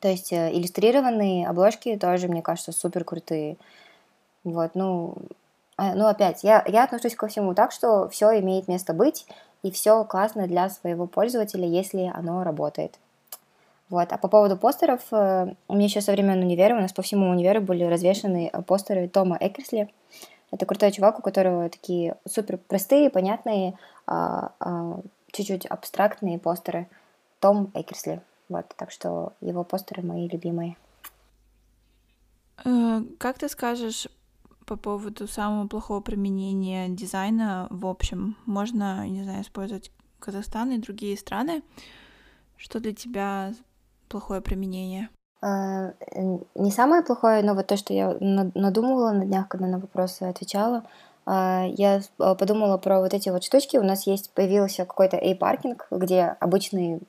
[0.00, 3.56] То есть э, иллюстрированные обложки тоже, мне кажется, супер крутые.
[4.44, 5.14] Вот, ну,
[5.76, 9.26] А, ну, опять, я, я отношусь ко всему так, что все имеет место быть,
[9.62, 12.98] и все классно для своего пользователя, если оно работает.
[13.92, 14.10] Вот.
[14.10, 17.28] А по поводу постеров, э, у меня еще со времен универа, у нас по всему
[17.28, 19.92] универу были развешаны э, постеры Тома Экерсли.
[20.50, 24.98] Это крутой чувак, у которого такие супер простые, понятные, а, а,
[25.30, 26.88] чуть-чуть абстрактные постеры.
[27.38, 28.22] Том Экерсли.
[28.48, 30.78] Вот, так что его постеры мои любимые.
[32.64, 34.08] Э, как ты скажешь
[34.64, 38.38] по поводу самого плохого применения дизайна в общем?
[38.46, 41.62] Можно, не знаю, использовать Казахстан и другие страны?
[42.56, 43.52] Что для тебя
[44.12, 45.08] плохое применение?
[45.40, 45.92] А,
[46.54, 50.84] не самое плохое, но вот то, что я надумывала на днях, когда на вопросы отвечала,
[51.24, 53.78] а, я а, подумала про вот эти вот штучки.
[53.78, 57.00] У нас есть, появился какой-то A-паркинг, где обычные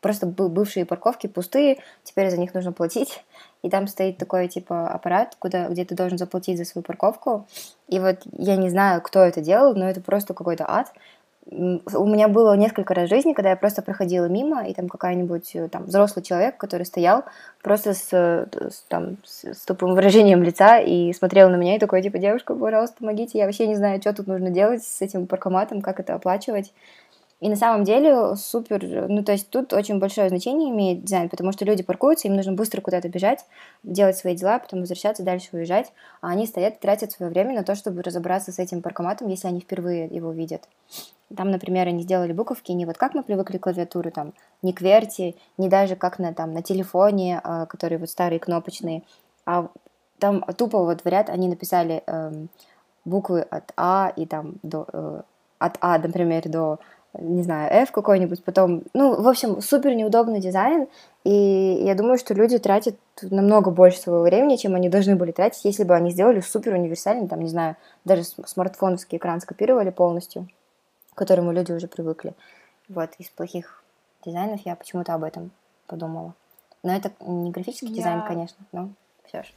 [0.00, 3.24] просто бывшие парковки пустые, теперь за них нужно платить.
[3.62, 7.46] И там стоит такой, типа, аппарат, куда, где ты должен заплатить за свою парковку.
[7.88, 10.92] И вот я не знаю, кто это делал, но это просто какой-то ад
[11.48, 15.54] у меня было несколько раз в жизни, когда я просто проходила мимо, и там какая-нибудь
[15.54, 17.24] э, там взрослый человек, который стоял
[17.62, 22.18] просто с, с, там, с тупым выражением лица и смотрел на меня и такой, типа,
[22.18, 26.00] девушка, пожалуйста, помогите, я вообще не знаю, что тут нужно делать с этим паркоматом, как
[26.00, 26.72] это оплачивать.
[27.40, 31.52] И на самом деле супер, ну то есть тут очень большое значение имеет дизайн, потому
[31.52, 33.44] что люди паркуются, им нужно быстро куда-то бежать,
[33.82, 37.74] делать свои дела, потом возвращаться, дальше уезжать, а они стоят тратят свое время на то,
[37.74, 40.66] чтобы разобраться с этим паркоматом, если они впервые его видят.
[41.36, 44.32] Там, например, они сделали буковки не вот как мы привыкли к клавиатуре, там,
[44.62, 49.02] не кверти, не даже как на, там, на телефоне, э, которые вот старые кнопочные,
[49.44, 49.68] а
[50.18, 52.32] там тупо вот в ряд они написали э,
[53.04, 55.22] буквы от А и там до, э,
[55.58, 56.78] от А, например, до,
[57.18, 60.86] не знаю, F какой-нибудь, потом, ну, в общем, супер неудобный дизайн,
[61.24, 65.64] и я думаю, что люди тратят намного больше своего времени, чем они должны были тратить,
[65.64, 70.48] если бы они сделали супер универсальный, там, не знаю, даже смартфоновский экран скопировали полностью
[71.16, 72.34] к которому люди уже привыкли.
[72.90, 73.82] Вот, из плохих
[74.24, 75.50] дизайнов я почему-то об этом
[75.86, 76.34] подумала.
[76.82, 77.94] Но это не графический я...
[77.94, 78.90] дизайн, конечно, но
[79.24, 79.48] все же.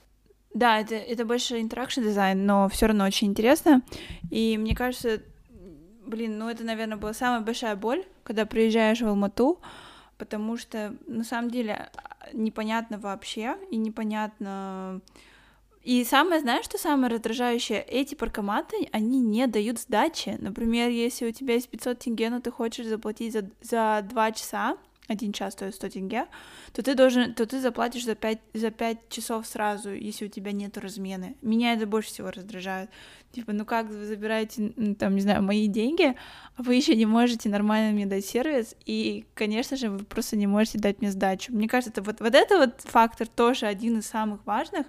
[0.53, 3.81] Да, это, это больше interaction design, но все равно очень интересно.
[4.31, 5.21] И мне кажется,
[6.09, 9.59] блин, ну это, наверное, была самая большая боль, когда приезжаешь в Алмату,
[10.17, 11.89] потому что на самом деле
[12.33, 15.01] непонятно вообще, и непонятно
[15.83, 17.81] и самое, знаешь, что самое раздражающее?
[17.81, 20.35] Эти паркоматы, они не дают сдачи.
[20.39, 24.77] Например, если у тебя есть 500 тенге, но ты хочешь заплатить за, за 2 часа,
[25.09, 26.27] один час стоит 100 тенге,
[26.71, 30.51] то ты должен, то ты заплатишь за 5, за 5 часов сразу, если у тебя
[30.51, 31.35] нет размены.
[31.41, 32.89] Меня это больше всего раздражает.
[33.31, 36.15] Типа, ну как вы забираете, там, не знаю, мои деньги,
[36.55, 40.47] а вы еще не можете нормально мне дать сервис, и, конечно же, вы просто не
[40.47, 41.53] можете дать мне сдачу.
[41.53, 44.87] Мне кажется, это вот, вот это вот фактор тоже один из самых важных,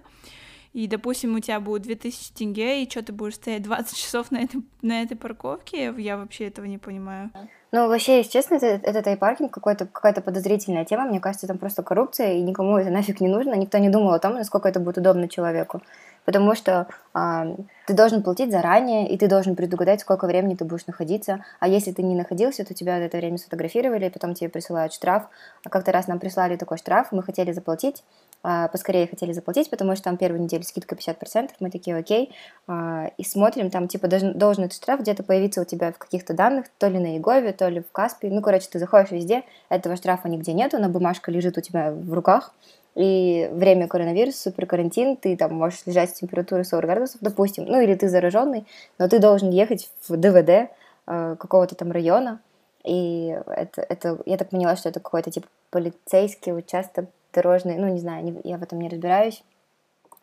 [0.72, 4.38] и, допустим, у тебя будет 2000 тенге, и что ты будешь стоять 20 часов на
[4.38, 7.30] этой, на этой парковке, я вообще этого не понимаю.
[7.72, 11.04] Ну, вообще, если честно, это, это тайпаркинг какой-то, какая-то подозрительная тема.
[11.04, 13.54] Мне кажется, там просто коррупция, и никому это нафиг не нужно.
[13.54, 15.80] Никто не думал о том, насколько это будет удобно человеку.
[16.24, 17.46] Потому что а,
[17.86, 21.44] ты должен платить заранее, и ты должен предугадать, сколько времени ты будешь находиться.
[21.60, 24.92] А если ты не находился, то тебя за это время сфотографировали, и потом тебе присылают
[24.92, 25.28] штраф.
[25.64, 28.02] А как-то раз нам прислали такой штраф, мы хотели заплатить,
[28.42, 32.34] поскорее хотели заплатить, потому что там первую неделю скидка 50%, мы такие, окей,
[32.66, 36.32] а, и смотрим, там типа должен, должен этот штраф где-то появиться у тебя в каких-то
[36.32, 39.96] данных, то ли на Егове, то ли в Каспе, ну, короче, ты заходишь везде, этого
[39.96, 42.54] штрафа нигде нету, на бумажка лежит у тебя в руках,
[42.94, 47.80] и время коронавируса, супер карантин, ты там можешь лежать с температурой 40 градусов, допустим, ну,
[47.80, 48.66] или ты зараженный,
[48.98, 50.70] но ты должен ехать в ДВД
[51.06, 52.40] а, какого-то там района,
[52.84, 58.00] и это, это, я так поняла, что это какой-то типа полицейский участок дорожный, ну, не
[58.00, 59.42] знаю, я в этом не разбираюсь.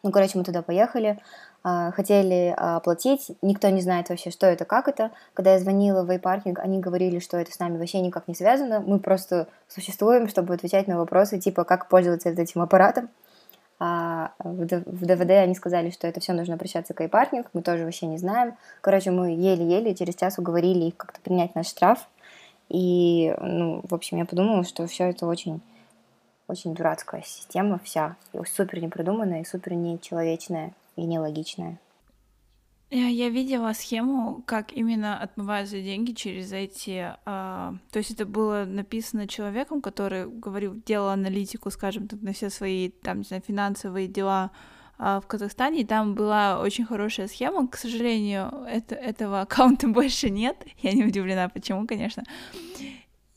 [0.04, 1.20] Ну, короче, мы туда поехали,
[1.64, 5.12] а, хотели оплатить, никто не знает вообще, что это, как это.
[5.34, 8.80] Когда я звонила в вейпаркинг, они говорили, что это с нами вообще никак не связано,
[8.80, 13.10] мы просто существуем, чтобы отвечать на вопросы, типа, как пользоваться этим аппаратом.
[13.80, 18.08] А в ДВД они сказали, что это все нужно обращаться к вейпаркинг, мы тоже вообще
[18.08, 18.56] не знаем.
[18.82, 22.08] Короче, мы еле-еле через час уговорили их как-то принять наш штраф.
[22.70, 25.62] И, ну, в общем, я подумала, что все это очень
[26.48, 31.80] очень дурацкая система вся, и супер непродуманная, и супер нечеловечная и нелогичная.
[32.90, 37.14] Я, я видела схему, как именно отмываются деньги через эти...
[37.26, 42.50] А, то есть это было написано человеком, который говорил, делал аналитику, скажем так, на все
[42.50, 44.52] свои там, не знаю, финансовые дела
[44.98, 47.68] а, в Казахстане, и там была очень хорошая схема.
[47.68, 50.56] К сожалению, это, этого аккаунта больше нет.
[50.82, 52.24] Я не удивлена, почему, конечно.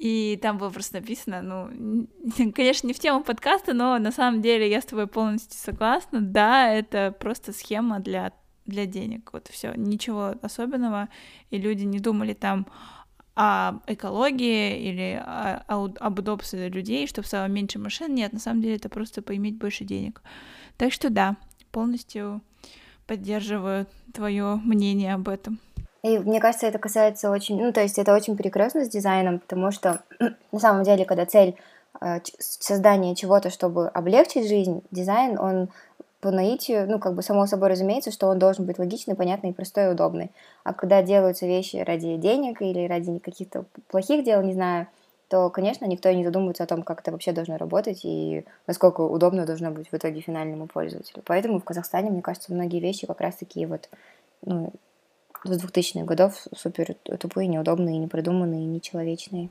[0.00, 2.08] И там было просто написано, ну,
[2.54, 6.22] конечно, не в тему подкаста, но на самом деле я с тобой полностью согласна.
[6.22, 8.32] Да, это просто схема для
[8.64, 9.30] для денег.
[9.32, 11.08] Вот все, ничего особенного,
[11.50, 12.66] и люди не думали там
[13.34, 18.14] о экологии или о, о, об удобстве людей, чтобы стало меньше машин.
[18.14, 20.22] Нет, на самом деле это просто поиметь больше денег.
[20.78, 21.36] Так что да,
[21.72, 22.42] полностью
[23.06, 25.58] поддерживаю твое мнение об этом.
[26.02, 29.70] И мне кажется, это касается очень, ну, то есть это очень перекрестно с дизайном, потому
[29.70, 30.02] что
[30.52, 31.56] на самом деле, когда цель
[32.00, 35.68] э, создания чего-то, чтобы облегчить жизнь, дизайн, он
[36.20, 39.86] по наитию, ну, как бы само собой разумеется, что он должен быть логичный, понятный, простой
[39.86, 40.30] и удобный.
[40.64, 44.86] А когда делаются вещи ради денег или ради каких-то плохих дел, не знаю,
[45.28, 49.46] то, конечно, никто не задумывается о том, как это вообще должно работать и насколько удобно
[49.46, 51.22] должно быть в итоге финальному пользователю.
[51.24, 53.88] Поэтому в Казахстане, мне кажется, многие вещи как раз такие вот,
[54.44, 54.72] ну,
[55.44, 59.48] с 2000-х годов супер тупые, неудобные, непродуманные, нечеловечные.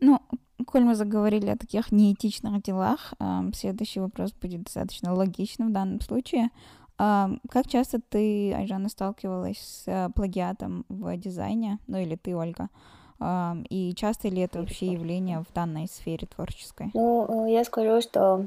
[0.00, 0.20] Ну,
[0.66, 3.14] коль мы заговорили о таких неэтичных делах,
[3.54, 6.50] следующий вопрос будет достаточно логичным в данном случае.
[6.96, 12.68] Как часто ты, Айжана, сталкивалась с э, плагиатом в дизайне, ну или ты, Ольга?
[13.70, 16.90] И часто ли это вообще явление в данной сфере творческой?
[16.92, 18.44] Ну, э, я скажу, что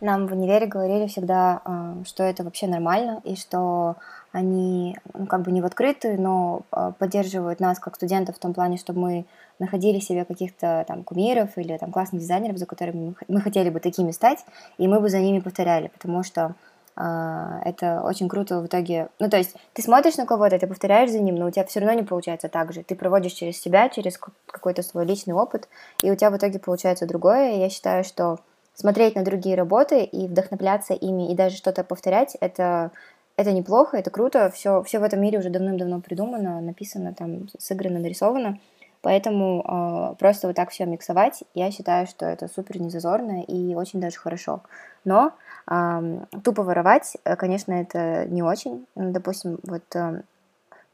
[0.00, 1.60] нам в универе говорили всегда,
[2.06, 3.96] что это вообще нормально, и что
[4.32, 6.62] они ну, как бы не в открытую, но
[6.98, 9.26] поддерживают нас как студентов в том плане, чтобы мы
[9.58, 14.10] находили себе каких-то там кумиров или там классных дизайнеров, за которыми мы хотели бы такими
[14.10, 14.44] стать,
[14.76, 16.54] и мы бы за ними повторяли, потому что
[16.96, 19.08] э, это очень круто в итоге.
[19.18, 21.80] Ну, то есть ты смотришь на кого-то, ты повторяешь за ним, но у тебя все
[21.80, 22.82] равно не получается так же.
[22.82, 25.68] Ты проводишь через себя, через какой-то свой личный опыт,
[26.02, 27.56] и у тебя в итоге получается другое.
[27.56, 28.38] Я считаю, что
[28.74, 32.92] смотреть на другие работы и вдохновляться ими, и даже что-то повторять, это
[33.38, 38.00] это неплохо, это круто, все, все в этом мире уже давным-давно придумано, написано, там, сыграно,
[38.00, 38.58] нарисовано.
[39.00, 44.00] Поэтому э, просто вот так все миксовать, я считаю, что это супер незазорно и очень
[44.00, 44.62] даже хорошо.
[45.04, 45.30] Но
[45.70, 48.86] э, тупо воровать, э, конечно, это не очень.
[48.96, 50.22] Допустим, вот э,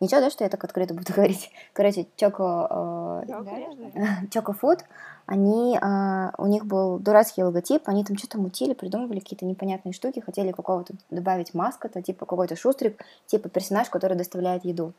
[0.04, 1.50] ничего, да, что я так открыто буду говорить.
[1.72, 4.80] Короче, Choco, э, Choco Food,
[5.26, 10.20] они, э, у них был дурацкий логотип, они там что-то мутили, придумывали какие-то непонятные штуки,
[10.20, 14.92] хотели какого-то добавить маскота, типа какой-то шустрик, типа персонаж, который доставляет еду.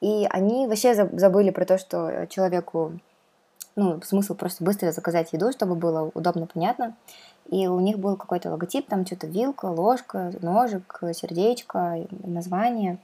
[0.00, 2.98] И они вообще забыли про то, что человеку,
[3.76, 6.96] ну, смысл просто быстро заказать еду, чтобы было удобно, понятно.
[7.50, 12.98] И у них был какой-то логотип, там что-то вилка, ложка, ножик, сердечко, название.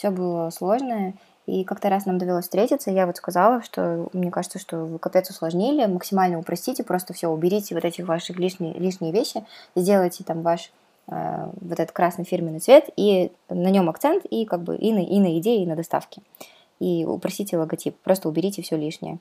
[0.00, 1.12] Все было сложное.
[1.44, 5.28] И как-то раз нам довелось встретиться, я вот сказала, что мне кажется, что вы капец
[5.28, 9.44] усложнили, максимально упростите, просто все, уберите вот эти ваши лишние, лишние вещи,
[9.74, 10.70] сделайте там ваш
[11.10, 15.00] Э, вот этот красный фирменный цвет, и на нем акцент, и как бы и на,
[15.00, 16.22] и на идее, и на доставке.
[16.78, 19.18] И упростите логотип, просто уберите все лишнее.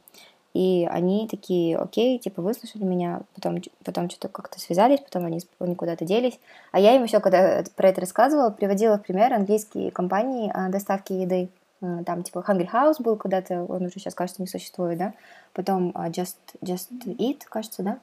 [0.54, 5.76] И они такие, окей, типа, выслушали меня, потом, потом что-то как-то связались, потом они, они
[5.76, 6.40] куда-то делись.
[6.72, 11.14] А я им еще, когда про это рассказывала, приводила в пример английские компании а, доставки
[11.14, 11.50] еды.
[11.80, 15.14] Там, типа, Hungry House был куда-то, он уже сейчас, кажется, не существует, да?
[15.54, 18.00] Потом а, Just, Just Eat, кажется, да?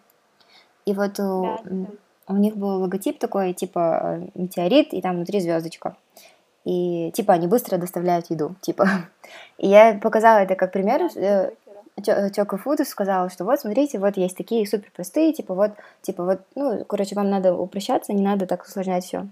[0.87, 1.87] И вот да, да
[2.29, 5.97] у них был логотип такой, типа э, метеорит, и там внутри звездочка.
[6.65, 8.89] И типа они быстро доставляют еду, типа.
[9.59, 11.09] И я показала это как пример.
[12.03, 15.73] Тёка Фудус сказала, что вот, смотрите, вот есть такие супер простые, типа вот,
[16.03, 19.27] типа вот, ну, короче, вам надо упрощаться, не надо так усложнять все.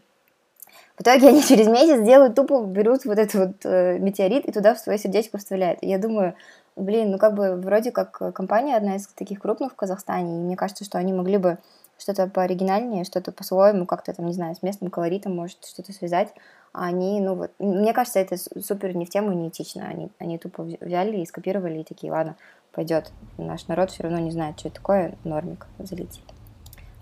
[0.96, 4.74] В итоге они через месяц делают, тупо берут вот этот вот э, метеорит и туда
[4.74, 5.80] в свое сердечко вставляют.
[5.82, 6.34] Я думаю,
[6.74, 10.56] блин, ну как бы вроде как компания одна из таких крупных в Казахстане, и мне
[10.56, 11.58] кажется, что они могли бы
[12.04, 16.28] что-то пооригинальнее, что-то по-своему, как-то там, не знаю, с местным колоритом может что-то связать.
[16.74, 19.86] А они, ну вот, мне кажется, это супер не в тему, не этично.
[19.86, 22.36] Они, они тупо взяли и скопировали, и такие, ладно,
[22.72, 23.10] пойдет.
[23.38, 26.24] Наш народ все равно не знает, что это такое, нормик залетит.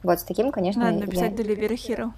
[0.05, 0.85] Вот, с таким, конечно...
[0.85, 1.45] Надо написать я...
[1.45, 2.13] Delivery Hero.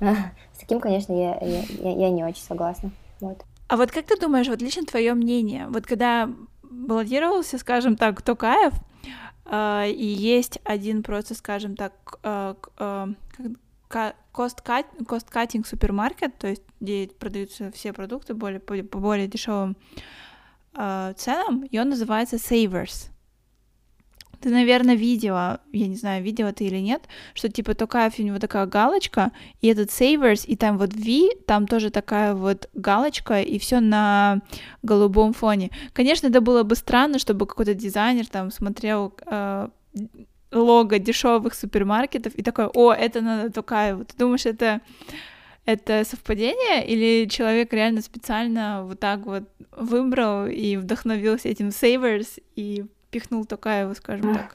[0.52, 2.90] с таким, конечно, я, я, я, я не очень согласна.
[3.20, 3.42] Вот.
[3.68, 6.28] А вот как ты думаешь, вот лично твое мнение, вот когда
[6.62, 8.74] баллотировался, скажем так, Токаев,
[9.50, 13.14] и есть один просто, скажем так, uh, uh,
[14.32, 19.76] cost-cutting супермаркет, то есть где продаются все продукты более, по более дешевым
[20.72, 23.13] ценам, и он называется Savers.
[24.44, 28.38] Ты, наверное, видела, я не знаю, видела ты или нет, что типа такая у него
[28.38, 29.32] такая галочка,
[29.62, 34.42] и этот Savers, и там вот V, там тоже такая вот галочка, и все на
[34.82, 35.70] голубом фоне.
[35.94, 39.68] Конечно, это было бы странно, чтобы какой-то дизайнер там смотрел э,
[40.52, 44.08] лого дешевых супермаркетов и такой, о, это надо такая вот.
[44.08, 44.82] Ты думаешь, это
[45.64, 52.84] это совпадение или человек реально специально вот так вот выбрал и вдохновился этим Savers и
[53.14, 54.46] впихнул Токаева, скажем так?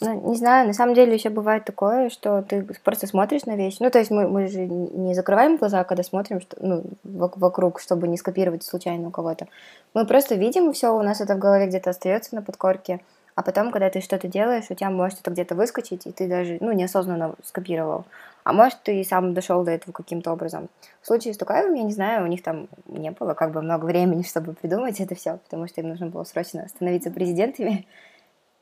[0.00, 3.76] Ну, не знаю, на самом деле еще бывает такое, что ты просто смотришь на вещь.
[3.80, 8.08] Ну, то есть мы, мы же не закрываем глаза, когда смотрим что, ну, вокруг, чтобы
[8.08, 9.46] не скопировать случайно у кого-то.
[9.94, 13.00] Мы просто видим все, у нас это в голове где-то остается на подкорке.
[13.34, 16.58] А потом, когда ты что-то делаешь, у тебя может это где-то выскочить, и ты даже,
[16.60, 18.04] ну, неосознанно скопировал.
[18.44, 20.68] А может, ты сам дошел до этого каким-то образом.
[21.00, 23.84] В случае с Тукаевым, я не знаю, у них там не было как бы много
[23.84, 27.86] времени, чтобы придумать это все, потому что им нужно было срочно становиться президентами.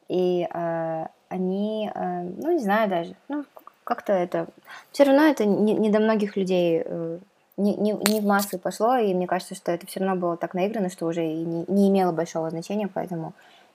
[0.09, 3.45] И э, они, э, ну, не знаю даже, ну,
[3.85, 4.49] как-то это...
[4.93, 7.19] Все равно это не, не до многих людей э,
[7.57, 10.55] не, не, не в массы пошло, и мне кажется, что это все равно было так
[10.55, 13.35] наиграно, что уже и не, не имело большого значения, поэтому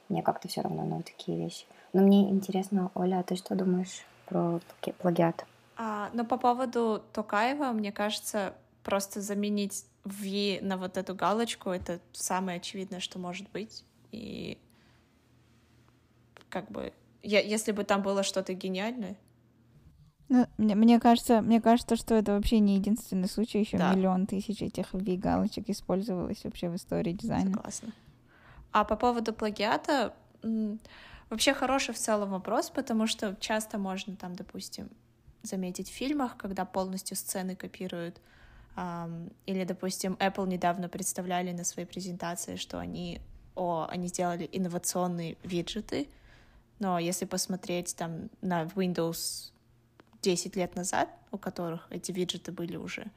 [0.10, 1.66] мне как-то все равно на такие вещи.
[1.94, 4.60] Но мне интересно, Оля, а ты что думаешь про
[5.00, 5.46] плагиат?
[5.78, 12.00] А, но по поводу Токаева, мне кажется, просто заменить V на вот эту галочку— это
[12.14, 13.84] самое очевидное, что может быть.
[14.12, 14.58] И
[16.50, 19.18] как бы, я, если бы там было что-то гениальное,
[20.28, 23.94] ну, мне, мне кажется, мне кажется, что это вообще не единственный случай, еще да.
[23.94, 27.54] миллион тысяч этих V-галочек использовалось вообще в истории дизайна.
[27.54, 27.94] Согласна.
[28.72, 30.16] А по поводу плагиата,
[31.30, 34.90] вообще хороший в целом вопрос, потому что часто можно там, допустим,
[35.46, 38.20] заметить в фильмах, когда полностью сцены копируют.
[39.46, 43.22] Или, допустим, Apple недавно представляли на своей презентации, что они,
[43.56, 46.10] о, они сделали инновационные виджеты,
[46.80, 49.52] но если посмотреть там на Windows
[50.22, 53.10] 10 лет назад, у которых эти виджеты были уже,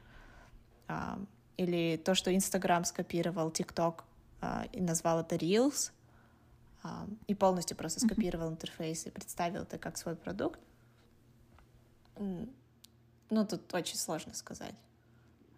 [1.57, 4.03] или то, что Instagram скопировал TikTok
[4.39, 5.91] а, и назвал это Reels,
[7.27, 10.59] и полностью просто скопировал интерфейс и представил это как свой продукт.
[12.19, 14.75] Ну, тут очень сложно сказать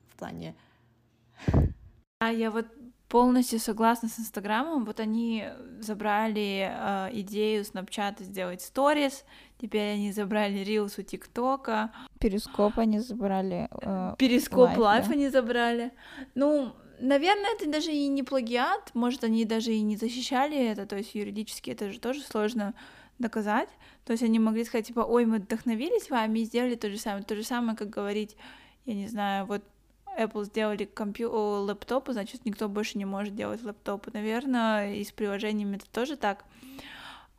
[0.08, 0.56] в плане...
[2.20, 2.68] А я вот
[3.12, 4.86] полностью согласна с Инстаграмом.
[4.86, 5.46] Вот они
[5.80, 9.26] забрали э, идею Снапчата сделать сторис,
[9.60, 11.92] теперь они забрали Reels у ТикТока.
[12.20, 13.68] Перископ они забрали.
[13.82, 15.14] Э, Перископ Live да.
[15.14, 15.92] они забрали.
[16.36, 20.96] Ну, наверное, это даже и не плагиат, может, они даже и не защищали это, то
[20.96, 22.74] есть юридически это же тоже сложно
[23.20, 23.70] доказать.
[24.06, 27.24] То есть они могли сказать, типа, ой, мы вдохновились вами и сделали то же самое.
[27.24, 28.36] То же самое, как говорить,
[28.86, 29.64] я не знаю, вот
[30.18, 31.32] Apple сделали компью...
[31.32, 34.12] лэптопы, значит, никто больше не может делать лэптопы.
[34.14, 36.46] Наверное, и с приложениями это тоже так.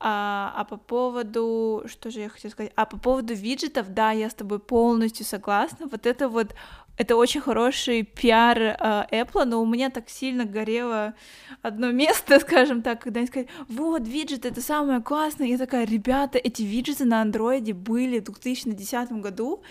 [0.04, 2.72] А, а по поводу, что же я хотела сказать?
[2.74, 5.86] А по поводу виджетов, да, я с тобой полностью согласна.
[5.86, 6.56] Вот это вот
[6.96, 8.74] это очень хороший пиар э,
[9.10, 11.14] Apple, но у меня так сильно горело
[11.62, 15.46] одно место, скажем так, когда они сказали, вот, виджет, это самое классное.
[15.46, 19.62] Я такая, ребята, эти виджеты на андроиде были в 2010 году,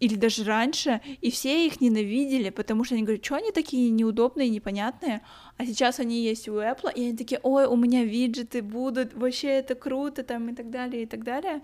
[0.00, 4.48] или даже раньше, и все их ненавидели, потому что они говорят, что они такие неудобные,
[4.48, 5.22] непонятные,
[5.56, 9.48] а сейчас они есть у Apple, и они такие, ой, у меня виджеты будут, вообще
[9.48, 11.62] это круто, там, и так далее, и так далее.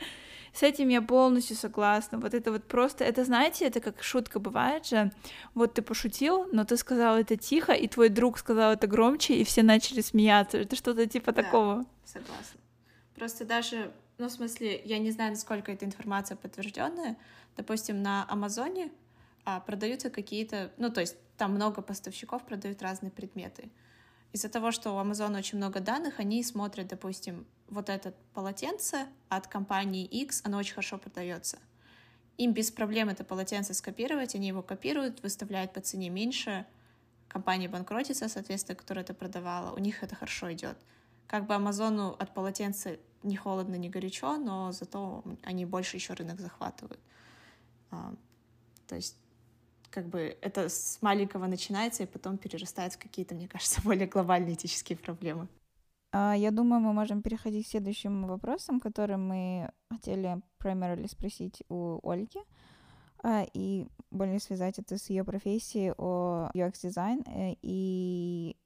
[0.54, 2.18] С этим я полностью согласна.
[2.18, 5.10] Вот это вот просто, это, знаете, это как шутка бывает же.
[5.54, 9.44] Вот ты пошутил, но ты сказал это тихо, и твой друг сказал это громче, и
[9.44, 10.58] все начали смеяться.
[10.58, 11.84] Это что-то типа да, такого.
[12.04, 12.60] Согласна.
[13.16, 17.16] Просто даже, ну, в смысле, я не знаю, насколько эта информация подтвержденная.
[17.56, 18.92] Допустим, на Амазоне
[19.44, 23.70] а, продаются какие-то, ну, то есть там много поставщиков продают разные предметы
[24.34, 29.46] из-за того, что у Amazon очень много данных, они смотрят, допустим, вот это полотенце от
[29.46, 31.60] компании X, оно очень хорошо продается.
[32.36, 36.66] Им без проблем это полотенце скопировать, они его копируют, выставляют по цене меньше,
[37.28, 40.76] компания банкротится, соответственно, которая это продавала, у них это хорошо идет.
[41.28, 46.40] Как бы Амазону от полотенца не холодно, не горячо, но зато они больше еще рынок
[46.40, 47.00] захватывают.
[47.92, 48.12] А,
[48.88, 49.16] то есть
[49.94, 54.54] как бы это с маленького начинается и потом перерастает в какие-то, мне кажется, более глобальные
[54.54, 55.46] этические проблемы.
[56.12, 62.00] А, я думаю, мы можем переходить к следующим вопросам, которые мы хотели primarily спросить у
[62.02, 62.40] Ольги
[63.22, 67.22] а, и более связать это с ее профессией о UX дизайн.
[67.26, 68.56] Э, и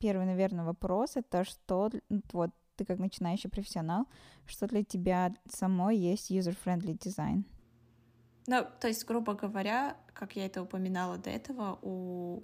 [0.00, 1.90] первый, наверное, вопрос это что
[2.32, 4.06] вот ты как начинающий профессионал,
[4.46, 7.44] что для тебя самой есть user-friendly дизайн?
[8.46, 12.42] Ну, то есть, грубо говоря, как я это упоминала до этого, у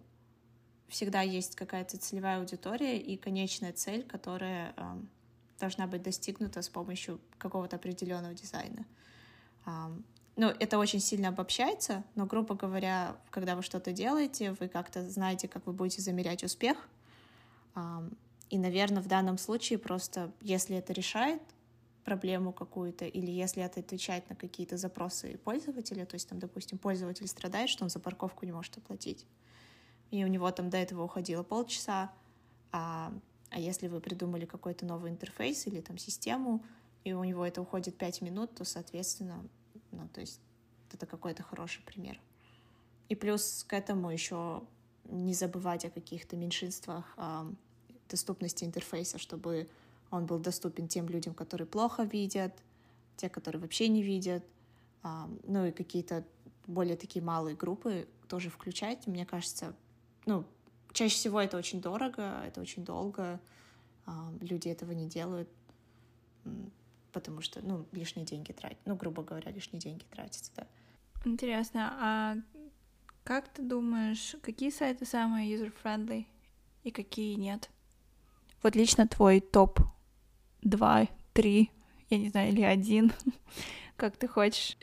[0.88, 4.82] всегда есть какая-то целевая аудитория и конечная цель, которая э,
[5.60, 8.86] должна быть достигнута с помощью какого-то определенного дизайна.
[9.66, 9.70] Э,
[10.36, 15.48] ну, это очень сильно обобщается, но, грубо говоря, когда вы что-то делаете, вы как-то знаете,
[15.48, 16.88] как вы будете замерять успех.
[17.74, 18.08] Э,
[18.50, 21.42] и, наверное, в данном случае просто, если это решает
[22.08, 27.28] проблему какую-то, или если это отвечать на какие-то запросы пользователя, то есть там, допустим, пользователь
[27.28, 29.26] страдает, что он за парковку не может оплатить,
[30.10, 32.10] и у него там до этого уходило полчаса,
[32.72, 33.12] а
[33.50, 36.64] А если вы придумали какой-то новый интерфейс или там систему,
[37.04, 39.44] и у него это уходит 5 минут, то, соответственно,
[39.92, 40.40] ну, то есть
[40.92, 42.18] это какой-то хороший пример.
[43.10, 44.62] И плюс к этому еще
[45.04, 47.52] не забывать о каких-то меньшинствах э,
[48.08, 49.68] доступности интерфейса, чтобы
[50.10, 52.52] он был доступен тем людям, которые плохо видят,
[53.16, 54.44] те, которые вообще не видят,
[55.04, 55.08] э,
[55.44, 56.24] ну и какие-то
[56.66, 59.06] более такие малые группы тоже включать.
[59.06, 59.74] Мне кажется,
[60.26, 60.44] ну,
[60.92, 63.40] чаще всего это очень дорого, это очень долго,
[64.06, 65.48] э, люди этого не делают,
[67.12, 70.66] потому что, ну, лишние деньги тратят, ну, грубо говоря, лишние деньги тратятся, да.
[71.24, 72.36] Интересно, а
[73.24, 76.26] как ты думаешь, какие сайты самые user-friendly
[76.84, 77.68] и какие нет?
[78.62, 79.80] Вот лично твой топ
[80.62, 81.70] 2, 3,
[82.10, 83.12] я не знаю, или один,
[83.96, 84.76] как ты хочешь.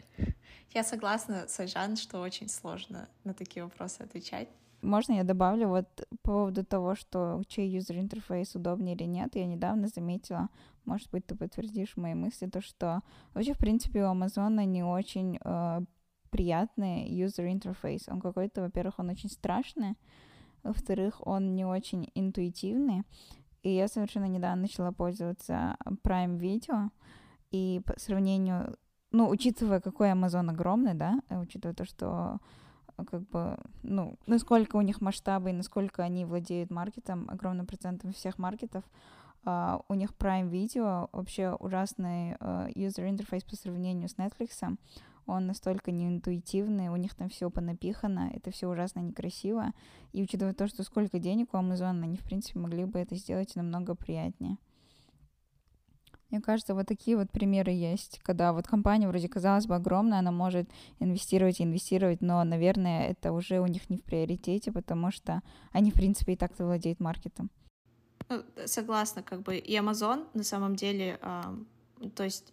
[0.74, 4.50] Я согласна с Айжан, что очень сложно на такие вопросы отвечать.
[4.82, 5.88] Можно я добавлю вот
[6.22, 10.50] по поводу того, что чей юзер интерфейс удобнее или нет, я недавно заметила,
[10.86, 13.02] может быть, ты подтвердишь мои мысли, то что
[13.34, 15.82] вообще, в принципе, у Амазона не очень э,
[16.30, 18.08] приятный user интерфейс.
[18.08, 19.96] Он какой-то, во-первых, он очень страшный,
[20.64, 23.04] во-вторых, он не очень интуитивный.
[23.66, 26.92] И я совершенно недавно начала пользоваться Prime Video,
[27.50, 28.78] и по сравнению,
[29.12, 32.38] ну, учитывая, какой Amazon огромный, да, учитывая то, что
[32.96, 38.38] как бы, ну, насколько у них масштабы и насколько они владеют маркетом, огромным процентом всех
[38.38, 38.84] маркетов,
[39.46, 44.78] uh, у них Prime Video вообще ужасный user интерфейс по сравнению с Netflix
[45.26, 49.72] он настолько неинтуитивный, у них там все понапихано, это все ужасно некрасиво.
[50.14, 53.56] И учитывая то, что сколько денег у Amazon, они, в принципе, могли бы это сделать
[53.56, 54.58] намного приятнее.
[56.30, 60.32] Мне кажется, вот такие вот примеры есть, когда вот компания вроде казалось бы огромная, она
[60.32, 60.70] может
[61.00, 65.92] инвестировать и инвестировать, но, наверное, это уже у них не в приоритете, потому что они,
[65.92, 67.52] в принципе, и так-то владеют маркетом.
[68.28, 71.42] Ну, согласна, как бы и Amazon на самом деле, э,
[72.16, 72.52] то есть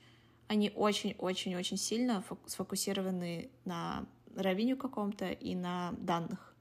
[0.53, 4.05] они очень-очень-очень сильно сфокусированы на
[4.37, 6.55] ревеню каком-то и на данных.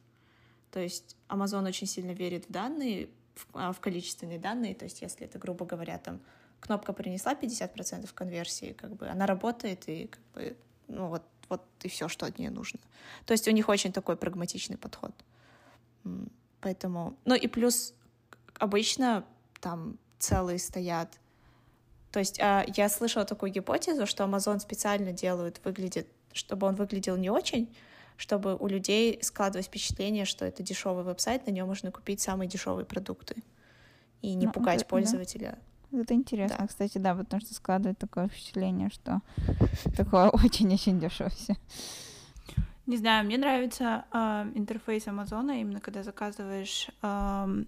[0.71, 5.01] То есть Amazon очень сильно верит в данные, в, а, в количественные данные, то есть
[5.01, 6.21] если это, грубо говоря, там
[6.61, 10.55] кнопка принесла 50% конверсии, как бы она работает, и как бы,
[10.87, 12.79] ну вот, вот и все, что от нее нужно.
[13.25, 15.11] То есть у них очень такой прагматичный подход.
[16.61, 17.93] Поэтому, ну и плюс
[18.57, 19.25] обычно
[19.59, 21.20] там целые стоят
[22.11, 27.15] то есть а, я слышала такую гипотезу, что Amazon специально делают, выглядит, чтобы он выглядел
[27.17, 27.73] не очень,
[28.17, 32.85] чтобы у людей складывалось впечатление, что это дешевый веб-сайт, на нем можно купить самые дешевые
[32.85, 33.35] продукты
[34.21, 35.57] и не ну, пугать это, пользователя.
[35.91, 36.01] Да.
[36.01, 36.67] Это интересно, да.
[36.67, 39.21] кстати, да, потому что складывает такое впечатление, что
[39.97, 41.55] такое очень-очень дешево все.
[42.87, 47.63] Не знаю, мне нравится э, интерфейс Амазона, именно когда заказываешь э,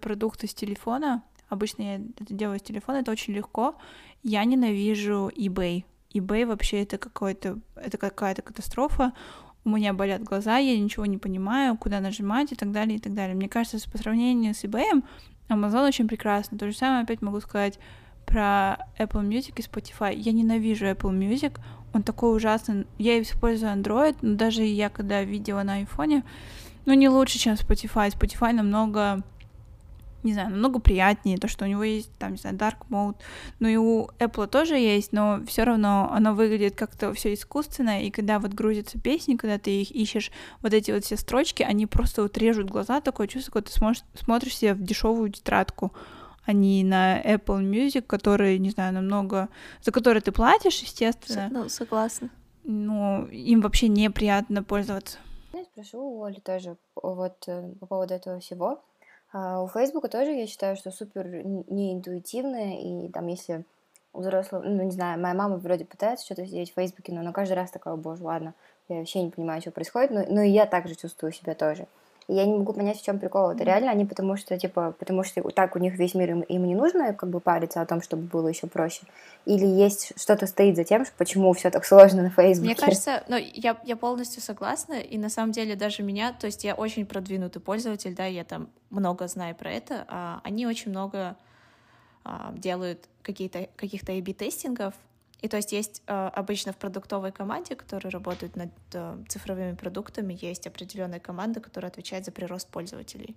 [0.00, 3.74] продукты с телефона, Обычно я это делаю с телефона, это очень легко.
[4.22, 5.84] Я ненавижу eBay.
[6.14, 9.12] eBay вообще это какой-то, это какая-то катастрофа.
[9.64, 13.14] У меня болят глаза, я ничего не понимаю, куда нажимать и так далее, и так
[13.14, 13.34] далее.
[13.34, 15.02] Мне кажется, по сравнению с eBay,
[15.48, 16.58] Amazon очень прекрасно.
[16.58, 17.78] То же самое опять могу сказать
[18.26, 20.14] про Apple Music и Spotify.
[20.14, 21.58] Я ненавижу Apple Music,
[21.92, 22.86] он такой ужасный.
[22.98, 26.24] Я использую Android, но даже я когда видела на айфоне,
[26.84, 28.10] ну, не лучше, чем Spotify.
[28.10, 29.22] Spotify намного
[30.22, 33.16] не знаю, намного приятнее, то, что у него есть, там, не знаю, dark mode,
[33.60, 38.10] ну и у Apple тоже есть, но все равно оно выглядит как-то все искусственно, и
[38.10, 40.30] когда вот грузятся песни, когда ты их ищешь,
[40.62, 44.02] вот эти вот все строчки, они просто вот режут глаза, такое чувство, когда ты сможешь,
[44.14, 45.92] смотришь себе в дешевую тетрадку,
[46.44, 49.50] а не на Apple Music, который, не знаю, намного...
[49.82, 51.48] за который ты платишь, естественно.
[51.50, 52.30] Ну, согласна.
[52.64, 55.18] Ну, им вообще неприятно пользоваться.
[55.52, 58.84] Я спрошу у Оли тоже вот э, по поводу этого всего.
[59.32, 63.64] А у Фейсбука тоже я считаю, что супер неинтуитивное, и там если
[64.12, 67.32] у взрослого, ну, не знаю, моя мама вроде пытается что-то сделать в Фейсбуке, но она
[67.32, 68.54] каждый раз такая, боже, ладно,
[68.88, 71.86] я вообще не понимаю, что происходит, но, но и я также чувствую себя тоже.
[72.28, 73.50] И я не могу понять, в чем прикол.
[73.50, 76.66] Это реально они потому что, типа, потому что так у них весь мир, им, им
[76.66, 79.02] не нужно как бы париться о том, чтобы было еще проще.
[79.46, 82.66] Или есть что-то стоит за тем, почему все так сложно на Фейсбуке.
[82.66, 86.64] Мне кажется, ну, я, я полностью согласна, и на самом деле даже меня, то есть
[86.64, 91.34] я очень продвинутый пользователь, да, я там много знаю про это, а они очень много
[92.24, 94.92] а, делают какие-то, каких-то A-B-тестингов,
[95.40, 100.36] и то есть есть э, обычно в продуктовой команде, которая работает над э, цифровыми продуктами,
[100.40, 103.36] есть определенная команда, которая отвечает за прирост пользователей.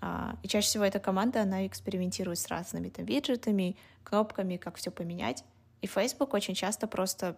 [0.00, 4.90] А, и чаще всего эта команда, она экспериментирует с разными там виджетами, кнопками, как все
[4.90, 5.44] поменять.
[5.80, 7.36] И Facebook очень часто просто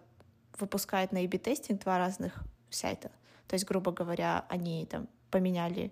[0.59, 3.09] выпускает на A-B-тестинг два разных сайта.
[3.47, 5.91] То есть, грубо говоря, они там поменяли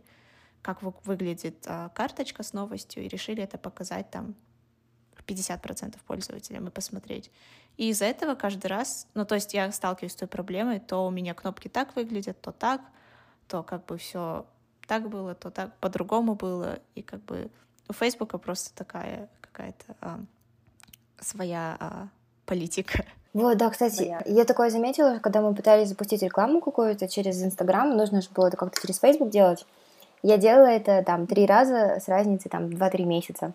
[0.61, 4.36] как выглядит а, карточка с новостью, и решили это показать там
[5.30, 7.32] 50% пользователям и посмотреть.
[7.77, 11.11] И из-за этого каждый раз, ну, то есть я сталкиваюсь с той проблемой, то у
[11.11, 12.82] меня кнопки так выглядят, то так,
[13.47, 14.45] то как бы все
[14.88, 17.49] так было, то так по-другому было, и как бы
[17.88, 20.19] у Фейсбука просто такая какая-то а,
[21.19, 22.07] своя а,
[22.45, 23.05] политика.
[23.34, 24.21] Вот, да, кстати, Моя.
[24.25, 28.57] я такое заметила, когда мы пытались запустить рекламу какую-то через Инстаграм, нужно же было это
[28.57, 29.65] как-то через Фейсбук делать.
[30.23, 33.53] Я делала это там три раза с разницей там 2-3 месяца.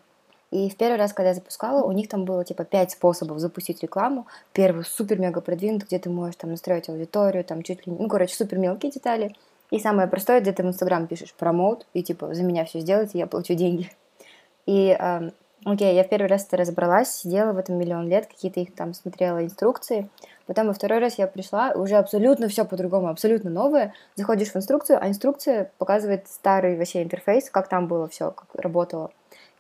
[0.51, 3.83] И в первый раз, когда я запускала, у них там было типа пять способов запустить
[3.83, 4.27] рекламу.
[4.53, 8.35] Первый супер-мега продвинутый, где ты можешь там настроить аудиторию, там чуть ли не, ну, короче,
[8.35, 9.35] супер мелкие детали.
[9.71, 13.19] И самое простое, где ты в Инстаграм пишешь промоут, и типа за меня все сделайте,
[13.19, 13.91] я плачу деньги.
[14.67, 15.31] И э,
[15.65, 18.95] окей, я в первый раз это разобралась, сидела в этом миллион лет, какие-то их там
[18.95, 20.09] смотрела инструкции.
[20.47, 23.95] Потом во второй раз я пришла, уже абсолютно все по-другому, абсолютно новое.
[24.15, 29.11] Заходишь в инструкцию, а инструкция показывает старый вообще интерфейс, как там было все, как работало.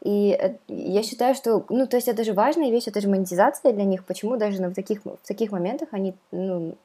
[0.05, 0.39] И
[0.69, 4.05] я считаю, что, ну, то есть это же важная вещь, это же монетизация для них.
[4.05, 6.77] Почему даже в таких, в таких моментах они, ну,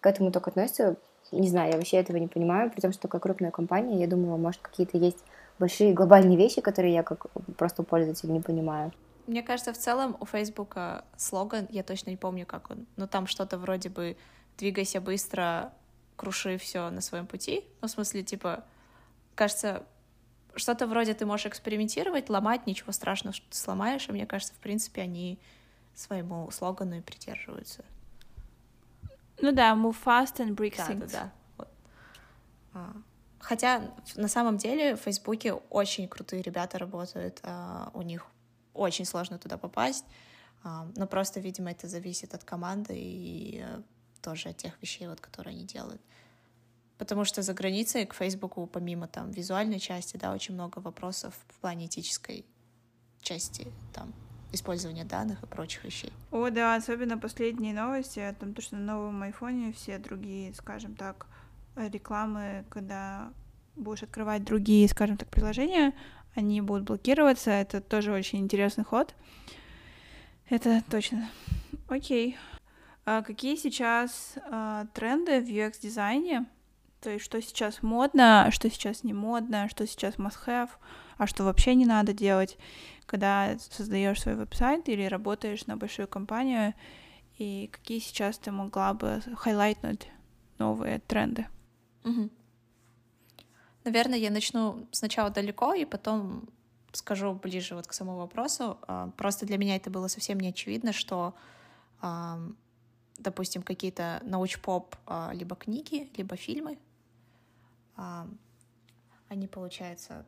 [0.00, 0.96] к этому только относятся?
[1.32, 4.36] Не знаю, я вообще этого не понимаю, при том, что такая крупная компания, я думала,
[4.36, 5.24] может, какие-то есть
[5.58, 8.92] большие глобальные вещи, которые я как просто пользователь не понимаю.
[9.26, 13.26] Мне кажется, в целом у Фейсбука слоган, я точно не помню, как он, но там
[13.26, 14.16] что-то вроде бы
[14.58, 15.72] «двигайся быстро,
[16.16, 17.64] круши все на своем пути».
[17.80, 18.64] Ну, в смысле, типа,
[19.34, 19.82] кажется,
[20.54, 24.58] что-то вроде ты можешь экспериментировать, ломать, ничего страшного, что ты сломаешь, и мне кажется, в
[24.58, 25.38] принципе, они
[25.94, 27.84] своему слогану и придерживаются.
[29.40, 31.10] Ну да, move fast and break да, things.
[31.12, 31.68] Да, да, вот.
[32.74, 32.92] а.
[33.40, 38.26] Хотя на самом деле в Фейсбуке очень крутые ребята работают, а, у них
[38.72, 40.04] очень сложно туда попасть,
[40.62, 43.82] а, но просто, видимо, это зависит от команды и а,
[44.22, 46.00] тоже от тех вещей, вот, которые они делают.
[47.02, 51.60] Потому что за границей к Фейсбуку, помимо там визуальной части, да, очень много вопросов в
[51.60, 52.46] плане этической
[53.20, 54.14] части, там,
[54.52, 56.12] использования данных и прочих вещей.
[56.30, 61.26] О, да, особенно последние новости о том, что на новом айфоне все другие, скажем так,
[61.74, 63.32] рекламы, когда
[63.74, 65.94] будешь открывать другие, скажем так, приложения,
[66.36, 67.50] они будут блокироваться.
[67.50, 69.16] Это тоже очень интересный ход.
[70.48, 71.28] Это точно.
[71.88, 72.38] Окей.
[73.04, 76.46] А какие сейчас а, тренды в UX-дизайне?
[77.02, 80.70] То есть, что сейчас модно, что сейчас не модно, что сейчас must-have,
[81.18, 82.56] а что вообще не надо делать,
[83.06, 86.74] когда создаешь свой веб-сайт или работаешь на большую компанию,
[87.38, 90.08] и какие сейчас ты могла бы хайлайтнуть
[90.58, 91.48] новые тренды?
[92.04, 92.30] Угу.
[93.82, 96.48] Наверное, я начну сначала далеко, и потом
[96.92, 98.78] скажу ближе вот к самому вопросу.
[98.82, 101.34] А, просто для меня это было совсем не очевидно, что,
[103.18, 106.78] допустим, какие-то науч-поп а, либо книги, либо фильмы,
[109.28, 110.26] они, получается,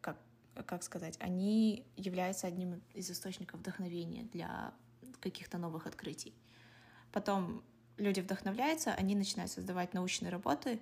[0.00, 0.18] как,
[0.66, 4.72] как сказать, они являются одним из источников вдохновения для
[5.20, 6.34] каких-то новых открытий.
[7.12, 7.62] Потом
[7.96, 10.80] люди вдохновляются, они начинают создавать научные работы.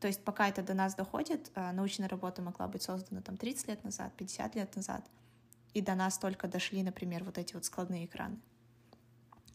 [0.00, 3.68] То есть пока это до нас доходит, а, научная работа могла быть создана там 30
[3.68, 5.04] лет назад, 50 лет назад,
[5.72, 8.38] и до нас только дошли, например, вот эти вот складные экраны.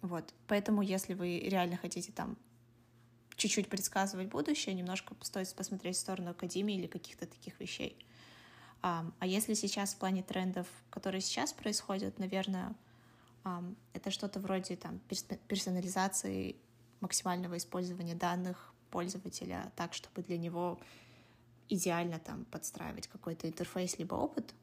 [0.02, 0.34] Вот.
[0.48, 2.38] Поэтому, если вы реально хотите там
[3.40, 7.98] чуть-чуть предсказывать будущее, немножко стоит посмотреть в сторону академии или каких-то таких вещей.
[8.82, 12.76] А, если сейчас в плане трендов, которые сейчас происходят, наверное,
[13.94, 15.00] это что-то вроде там
[15.48, 16.58] персонализации
[17.00, 20.80] максимального использования данных пользователя так, чтобы для него
[21.70, 24.54] идеально там подстраивать какой-то интерфейс либо опыт.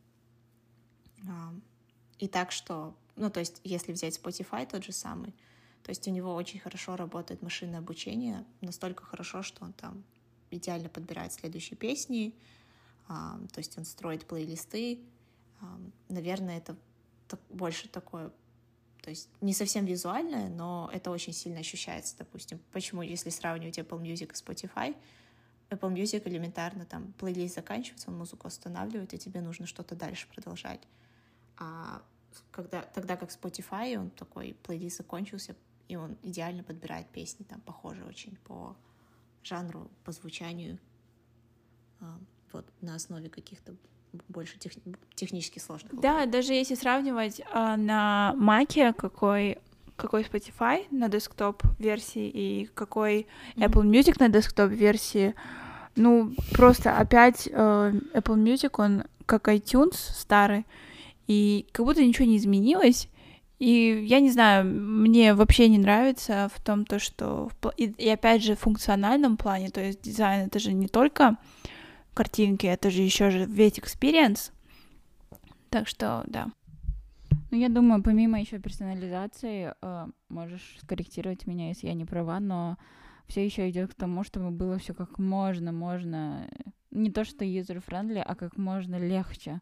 [2.19, 5.35] И так, что, ну, то есть, если взять Spotify тот же самый,
[5.87, 10.03] то есть у него очень хорошо работает машинное обучение, настолько хорошо, что он там
[10.51, 12.35] идеально подбирает следующие песни,
[13.07, 14.99] то есть он строит плейлисты.
[16.09, 16.77] Наверное, это
[17.51, 18.33] больше такое
[19.01, 22.59] то есть не совсем визуальное, но это очень сильно ощущается, допустим.
[22.73, 24.97] Почему, если сравнивать Apple Music и Spotify,
[25.71, 30.81] Apple Music элементарно там плейлист заканчивается, он музыку останавливает, и тебе нужно что-то дальше продолжать.
[31.59, 32.03] А
[32.51, 35.55] когда, тогда как Spotify, он такой плейлист закончился,
[35.89, 38.77] и он идеально подбирает песни, там, похожие очень по
[39.43, 40.79] жанру, по звучанию,
[42.01, 42.19] а,
[42.53, 43.75] вот, на основе каких-то
[44.29, 44.73] больше тех,
[45.15, 46.01] технически сложных.
[46.01, 49.59] Да, даже если сравнивать а, на Маке, какой
[49.97, 53.27] какой Spotify на десктоп версии и какой
[53.57, 55.35] Apple Music на десктоп версии,
[55.95, 60.67] ну просто опять э, Apple Music он как iTunes старый
[61.27, 63.09] и как будто ничего не изменилось.
[63.59, 67.51] И я не знаю, мне вообще не нравится в том, то, что...
[67.77, 71.39] И, и опять же, в функциональном плане, то есть дизайн, это же не только
[72.13, 74.53] картинки, это же еще же весь experience.
[75.71, 76.49] Так что, да.
[77.51, 82.77] Ну, я думаю, помимо еще персонализации, э, можешь скорректировать меня, если я не права, но
[83.27, 86.49] все еще идет к тому, чтобы было все как можно, можно
[86.91, 89.61] не то что user-friendly, а как можно легче,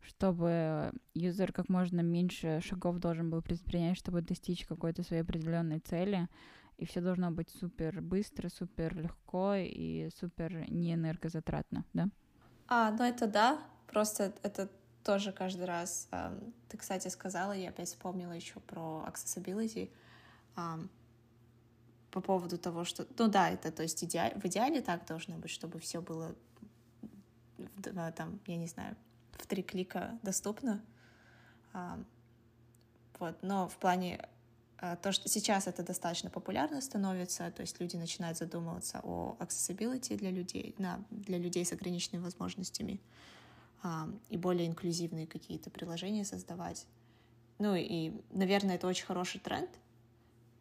[0.00, 6.28] чтобы юзер как можно меньше шагов должен был предпринять, чтобы достичь какой-то своей определенной цели,
[6.78, 12.08] и все должно быть супер быстро, супер легко и супер не энергозатратно, да?
[12.68, 14.70] А, ну это да, просто это
[15.04, 16.08] тоже каждый раз.
[16.68, 19.90] Ты, кстати, сказала, я опять вспомнила еще про accessibility
[22.10, 24.32] по поводу того, что, ну да, это то есть иде...
[24.36, 26.34] в идеале так должно быть, чтобы все было
[28.16, 28.96] там, я не знаю,
[29.40, 30.82] в три клика доступно.
[33.18, 34.26] Вот, но в плане
[34.78, 40.16] а, то, что сейчас это достаточно популярно становится, то есть люди начинают задумываться о accessibility
[40.16, 43.00] для людей, на, для людей с ограниченными возможностями
[44.28, 46.86] и более инклюзивные какие-то приложения создавать.
[47.58, 49.70] Ну и, наверное, это очень хороший тренд.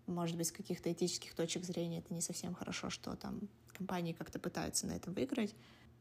[0.05, 3.41] Может быть, с каких-то этических точек зрения это не совсем хорошо, что там
[3.73, 5.55] компании как-то пытаются на этом выиграть.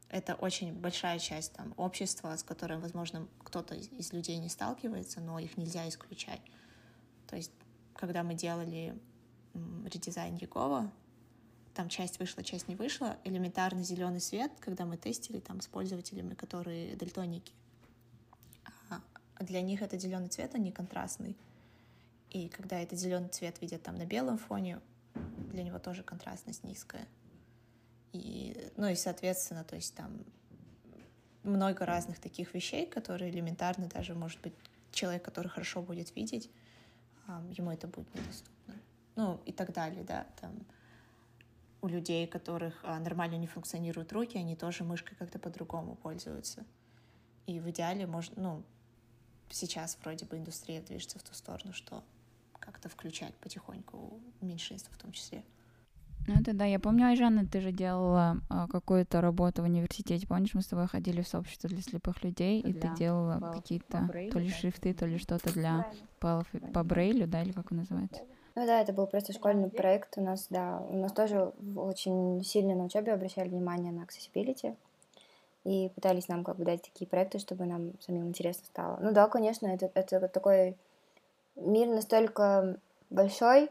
[0.08, 5.38] Это очень большая часть там, общества, с которым, возможно, кто-то из людей не сталкивается, но
[5.38, 6.40] их нельзя исключать.
[7.26, 7.52] То есть,
[7.94, 8.98] когда мы делали
[9.84, 10.90] редизайн Егова,
[11.74, 13.18] там часть вышла, часть не вышла.
[13.24, 17.52] Элементарный зеленый свет, когда мы тестили там с пользователями, которые дальтоники.
[18.88, 21.36] А для них этот зеленый цвет, он не контрастный.
[22.30, 24.80] И когда этот зеленый цвет видят там на белом фоне,
[25.52, 27.06] для него тоже контрастность низкая.
[28.12, 30.24] И, ну и, соответственно, то есть там
[31.42, 34.54] много разных таких вещей, которые элементарно даже, может быть,
[34.92, 36.50] человек, который хорошо будет видеть,
[37.50, 38.74] ему это будет недоступно.
[39.16, 40.52] Ну и так далее, да, там
[41.80, 46.64] у людей, у которых а, нормально не функционируют руки, они тоже мышкой как-то по-другому пользуются.
[47.46, 48.62] И в идеале можно, ну,
[49.50, 52.02] сейчас вроде бы индустрия движется в ту сторону, что
[52.58, 55.44] как-то включать потихоньку меньшинство в том числе.
[56.28, 60.52] Ну это да, я помню, Айжана, ты же делала а, какую-то работу в университете, помнишь,
[60.52, 64.38] мы с тобой ходили в сообщество для слепых людей, для и ты делала какие-то то
[64.38, 65.86] ли шрифты, то ли что-то для
[66.20, 66.44] по,
[66.74, 68.20] по Брейлю, да, или как он называется?
[68.54, 70.80] Ну да, это был просто школьный проект у нас, да.
[70.90, 74.76] У нас тоже очень сильно на учебе обращали внимание на accessibility
[75.64, 78.98] и пытались нам как бы дать такие проекты, чтобы нам самим интересно стало.
[79.00, 80.76] Ну да, конечно, это, это такой
[81.56, 82.76] мир настолько
[83.08, 83.70] большой,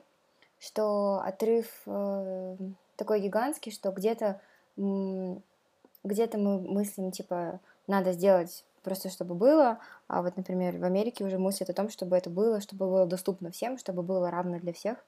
[0.59, 2.57] что отрыв э,
[2.95, 4.41] такой гигантский, что где-то
[4.75, 9.79] где-то мы мыслим, типа, надо сделать просто чтобы было.
[10.07, 13.51] А вот, например, в Америке уже мыслят о том, чтобы это было, чтобы было доступно
[13.51, 15.03] всем, чтобы было равно для всех.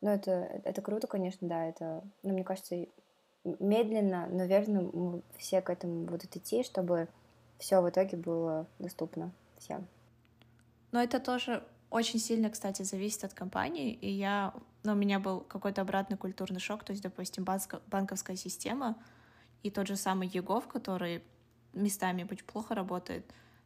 [0.00, 0.30] Ну, это,
[0.64, 2.76] это круто, конечно, да, это, ну, мне кажется,
[3.44, 7.08] медленно, но верно мы все к этому будут идти, чтобы
[7.58, 9.88] все в итоге было доступно всем.
[10.92, 14.54] Но это тоже очень сильно, кстати, зависит от компании, и я,
[14.84, 17.44] ну, у меня был какой-то обратный культурный шок, то есть, допустим,
[17.86, 18.96] банковская система
[19.62, 21.22] и тот же самый ЕГОВ, который
[21.72, 23.24] местами очень плохо работает,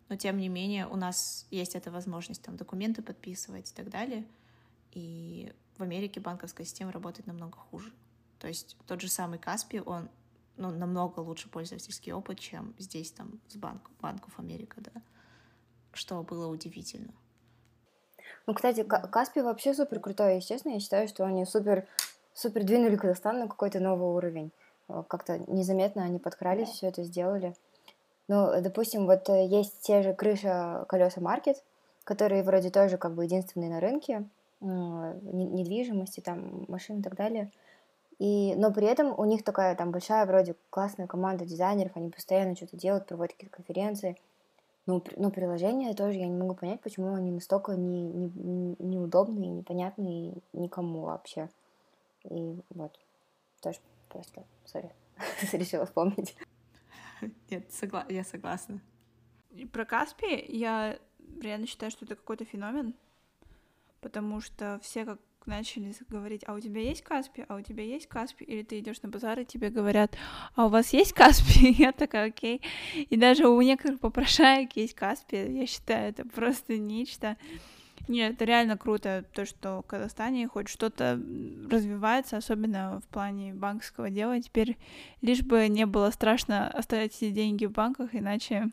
[0.09, 4.27] но тем не менее у нас есть эта возможность там документы подписывать и так далее.
[4.93, 7.93] И в Америке банковская система работает намного хуже.
[8.39, 10.11] То есть тот же самый Каспи, он
[10.57, 15.03] ну, намного лучше пользовательский опыт, чем здесь там с банк, банков Америка, да.
[15.93, 17.13] Что было удивительно.
[18.47, 21.87] Ну, кстати, Каспи вообще супер крутой, естественно, я считаю, что они супер,
[22.35, 24.51] супер двинули Казахстан на какой-то новый уровень.
[25.09, 27.55] Как-то незаметно они подкрались, все это сделали.
[28.29, 31.63] Ну, допустим, вот э, есть те же крыша колеса маркет,
[32.05, 34.25] которые вроде тоже как бы единственные на рынке
[34.61, 37.51] недвижимости, там, машин и так далее.
[38.19, 42.55] И, но при этом у них такая там большая вроде классная команда дизайнеров, они постоянно
[42.55, 44.17] что-то делают, проводят какие-то конференции.
[44.87, 50.35] Ну, но приложения тоже я не могу понять, почему они настолько не, не, неудобные, непонятные
[50.53, 51.49] никому вообще.
[52.25, 52.99] И вот,
[53.61, 53.79] тоже
[54.09, 54.91] просто, сори,
[55.53, 56.37] решила вспомнить.
[57.51, 58.05] Нет, согла...
[58.09, 58.81] я согласна.
[59.51, 60.99] И про Каспи я
[61.41, 62.95] реально считаю, что это какой-то феномен,
[64.01, 68.07] потому что все как начали говорить, а у тебя есть Каспи, а у тебя есть
[68.07, 70.17] Каспи, или ты идешь на базар и тебе говорят,
[70.55, 71.73] а у вас есть Каспи?
[71.79, 72.63] Я такая, окей.
[72.95, 75.37] И даже у некоторых попрошаек есть Каспи.
[75.37, 77.37] Я считаю, это просто нечто.
[78.09, 81.21] Нет, это реально круто, то, что в Казахстане хоть что-то
[81.71, 84.41] развивается, особенно в плане банковского дела.
[84.41, 84.77] Теперь
[85.21, 88.71] лишь бы не было страшно оставлять эти деньги в банках, иначе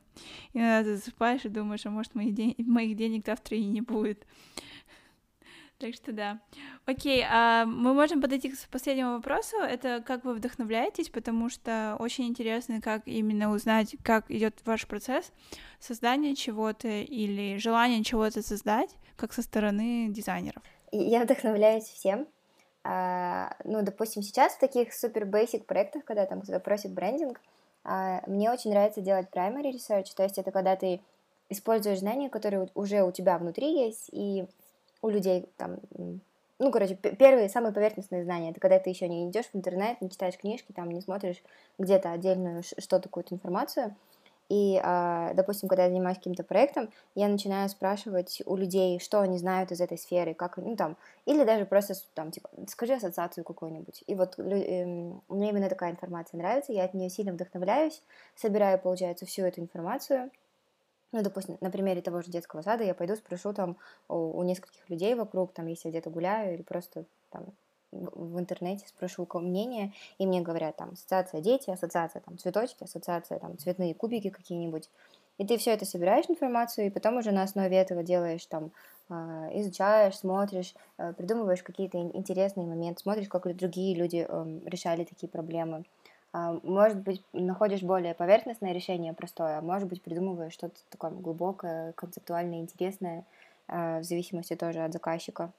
[0.54, 2.56] иногда засыпаешь и думаешь, а может моих, ден...
[2.58, 4.26] моих денег завтра и не будет.
[5.80, 6.42] Так что да.
[6.86, 9.56] Окей, а мы можем подойти к последнему вопросу.
[9.58, 15.32] Это как вы вдохновляетесь, потому что очень интересно, как именно узнать, как идет ваш процесс
[15.80, 20.62] создания чего-то или желания чего-то создать, как со стороны дизайнеров.
[20.92, 22.28] Я вдохновляюсь всем.
[22.84, 27.40] А, ну, допустим, сейчас в таких супер basic проектах, когда там кто-то просит брендинг,
[27.86, 31.00] а, мне очень нравится делать primary research, то есть это когда ты
[31.50, 34.46] используешь знания, которые уже у тебя внутри есть, и
[35.02, 35.78] у людей там,
[36.60, 40.10] ну, короче, первые, самые поверхностные знания, это когда ты еще не идешь в интернет, не
[40.10, 41.42] читаешь книжки, там, не смотришь
[41.78, 43.96] где-то отдельную что-то, какую-то информацию,
[44.50, 49.38] и, а, допустим, когда я занимаюсь каким-то проектом, я начинаю спрашивать у людей, что они
[49.38, 54.04] знают из этой сферы, как, ну, там, или даже просто, там, типа, скажи ассоциацию какую-нибудь.
[54.08, 58.02] И вот эм, мне именно такая информация нравится, я от нее сильно вдохновляюсь,
[58.36, 60.32] собираю, получается, всю эту информацию,
[61.12, 63.78] ну, допустим, на примере того же детского сада я пойду спрошу там
[64.08, 67.46] у, у нескольких людей вокруг, там, если я где-то гуляю, или просто там
[67.92, 73.58] в интернете спрошу мнение, и мне говорят там ассоциация дети, ассоциация там цветочки, ассоциация там
[73.58, 74.90] цветные кубики какие-нибудь.
[75.40, 78.72] И ты все это собираешь информацию, и потом уже на основе этого делаешь там,
[79.10, 85.30] а, изучаешь, смотришь, а, придумываешь какие-то интересные моменты, смотришь, как другие люди эм, решали такие
[85.30, 85.86] проблемы.
[86.32, 91.94] А, может быть, находишь более поверхностное решение простое, а может быть, придумываешь что-то такое глубокое,
[91.94, 93.26] концептуальное, интересное,
[93.68, 95.52] в зависимости тоже от заказчика.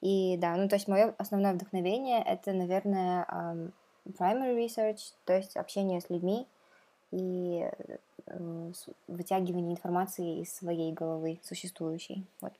[0.00, 3.26] И да, ну то есть мое основное вдохновение это, наверное,
[4.06, 6.46] primary research, то есть общение с людьми
[7.10, 7.68] и
[8.26, 8.72] э,
[9.08, 12.24] вытягивание информации из своей головы существующей.
[12.40, 12.52] Вот.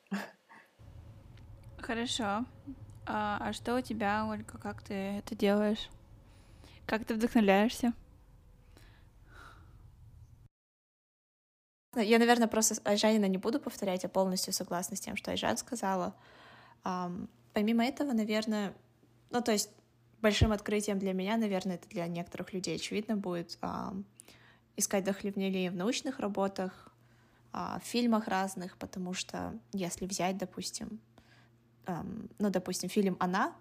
[1.79, 2.45] Хорошо.
[3.07, 5.89] А, а что у тебя, Ольга, как ты это делаешь?
[6.91, 7.93] Как ты вдохновляешься?
[11.95, 16.17] Я, наверное, просто Айжанина не буду повторять, я полностью согласна с тем, что Айжан сказала.
[17.53, 18.75] Помимо этого, наверное,
[19.31, 19.71] ну, то есть
[20.21, 23.57] большим открытием для меня, наверное, это для некоторых людей очевидно будет
[24.77, 26.93] искать вдохновение в научных работах,
[27.53, 30.99] uh, в фильмах разных, потому что если взять, допустим,
[31.87, 33.55] ну, допустим, фильм «Она»,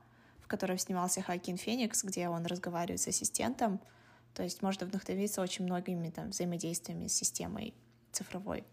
[0.49, 3.79] котором снимался Хакин Феникс, где он разговаривает с ассистентом,
[4.33, 7.73] то есть можно вдохновиться очень многими там взаимодействиями с системой
[8.11, 8.65] цифровой.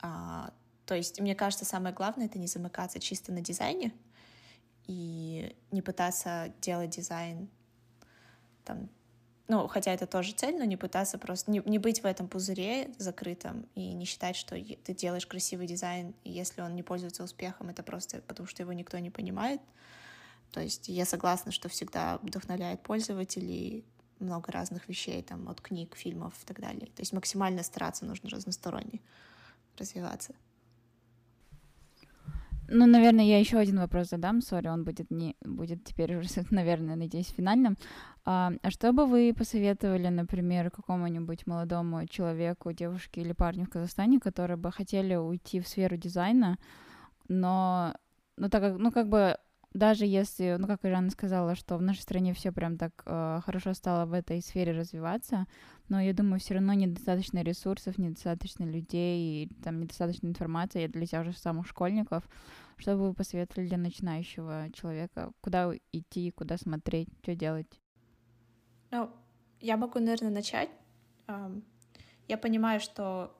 [0.00, 0.52] А,
[0.86, 3.92] то есть, мне кажется, самое главное— это не замыкаться чисто на дизайне
[4.86, 7.48] и не пытаться делать дизайн
[8.64, 8.88] там,
[9.48, 12.90] ну, хотя это тоже цель, но не пытаться просто, не, не быть в этом пузыре
[12.98, 17.68] закрытом и не считать, что ты делаешь красивый дизайн, и если он не пользуется успехом,
[17.68, 19.60] это просто потому, что его никто не понимает.
[20.52, 23.84] То есть я согласна, что всегда вдохновляет пользователей
[24.20, 26.86] много разных вещей, там, от книг, фильмов и так далее.
[26.86, 29.00] То есть максимально стараться нужно разносторонне
[29.78, 30.34] развиваться.
[32.68, 34.40] Ну, наверное, я еще один вопрос задам.
[34.40, 37.76] Sorry, он будет не будет теперь уже, наверное, надеюсь, финальным.
[38.24, 44.20] А, а что бы вы посоветовали, например, какому-нибудь молодому человеку, девушке или парню в Казахстане,
[44.20, 46.58] которые бы хотели уйти в сферу дизайна,
[47.28, 47.94] но,
[48.36, 49.36] ну, так как, ну, как бы
[49.74, 53.74] даже если, ну, как Ирана сказала, что в нашей стране все прям так э, хорошо
[53.74, 55.46] стало в этой сфере развиваться,
[55.88, 61.24] но я думаю, все равно недостаточно ресурсов, недостаточно людей, и, там недостаточно информации для тех
[61.24, 62.28] же самых школьников.
[62.76, 65.32] Что бы вы посоветовали для начинающего человека?
[65.40, 67.80] Куда идти, куда смотреть, что делать?
[68.90, 69.10] Ну,
[69.60, 70.70] я могу, наверное, начать.
[72.28, 73.36] Я понимаю, что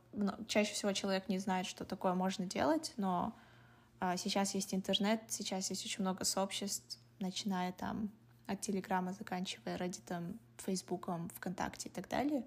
[0.47, 3.35] чаще всего человек не знает, что такое можно делать, но
[4.17, 8.11] сейчас есть интернет, сейчас есть очень много сообществ, начиная там
[8.47, 12.45] от Телеграма, заканчивая Reddit, Фейсбуком, ВКонтакте и так далее.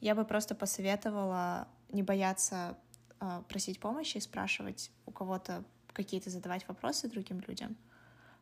[0.00, 2.76] Я бы просто посоветовала не бояться
[3.20, 7.76] э, просить помощи, спрашивать у кого-то какие-то задавать вопросы другим людям,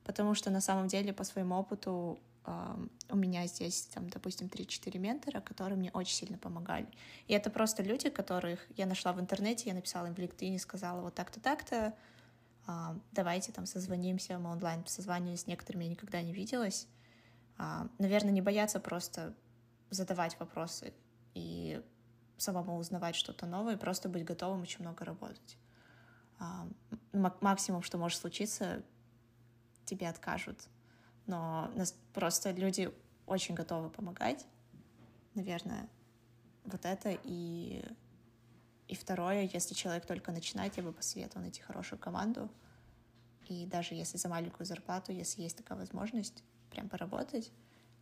[0.05, 4.99] потому что на самом деле по своему опыту э, у меня здесь, там, допустим, 3-4
[4.99, 6.89] ментора, которые мне очень сильно помогали.
[7.29, 10.59] И это просто люди, которых я нашла в интернете, я написала им в LinkedIn и
[10.59, 11.95] сказала вот так-то, так-то, а,
[13.13, 16.89] давайте там созвонимся, мы онлайн созванивались, с некоторыми я никогда не виделась.
[17.59, 19.35] А, наверное, не бояться просто
[19.91, 20.95] задавать вопросы
[21.35, 21.83] и
[22.37, 25.59] самому узнавать что-то новое, просто быть готовым очень много работать.
[26.39, 26.67] А,
[27.13, 28.83] максимум, что может случиться,
[29.85, 30.69] тебе откажут.
[31.27, 31.71] Но
[32.15, 32.93] просто люди
[33.27, 34.47] очень готовы помогать.
[35.35, 35.89] Наверное,
[36.65, 37.85] вот это и
[38.91, 42.49] и второе, если человек только начинает, я бы посоветовала найти хорошую команду.
[43.47, 47.53] И даже если за маленькую зарплату, если есть такая возможность, прям поработать,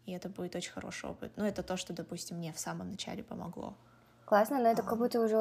[0.06, 1.32] и это будет очень хороший опыт.
[1.36, 3.74] Ну, это то, что, допустим, мне в самом начале помогло.
[4.24, 5.36] Классно, но это как будто уже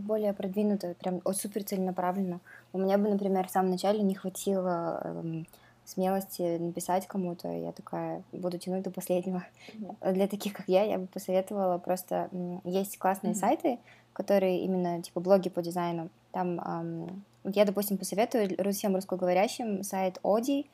[0.00, 2.40] более продвинуто, прям супер целенаправленно.
[2.72, 5.46] У меня бы, например, в самом начале не хватило эм,
[5.84, 9.44] смелости написать кому-то, я такая буду тянуть до последнего.
[9.72, 10.12] Mm-hmm.
[10.12, 12.28] Для таких, как я, я бы посоветовала просто...
[12.64, 13.36] Есть классные mm-hmm.
[13.36, 13.78] сайты,
[14.12, 16.08] которые именно, типа, блоги по дизайну.
[16.32, 20.66] Там, эм, я, допустим, посоветую всем русскоговорящим сайт Оди,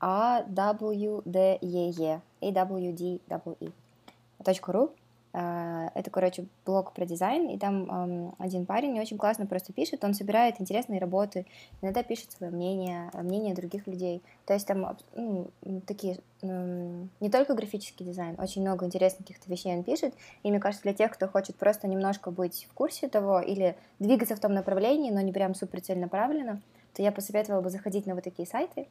[0.00, 1.58] A W D
[5.38, 10.14] А, это, короче, блог про дизайн, и там один парень очень классно просто пишет, он
[10.14, 11.44] собирает интересные работы,
[11.82, 14.22] иногда пишет свое мнение, мнение других людей.
[14.46, 15.50] То есть там ну,
[15.86, 20.84] такие, не только графический дизайн, очень много интересных каких-то вещей он пишет, и мне кажется,
[20.84, 25.10] для тех, кто хочет просто немножко быть в курсе того или двигаться в том направлении,
[25.10, 26.62] но не прям супер целенаправленно,
[26.94, 28.86] то я посоветовала бы заходить на вот такие сайты,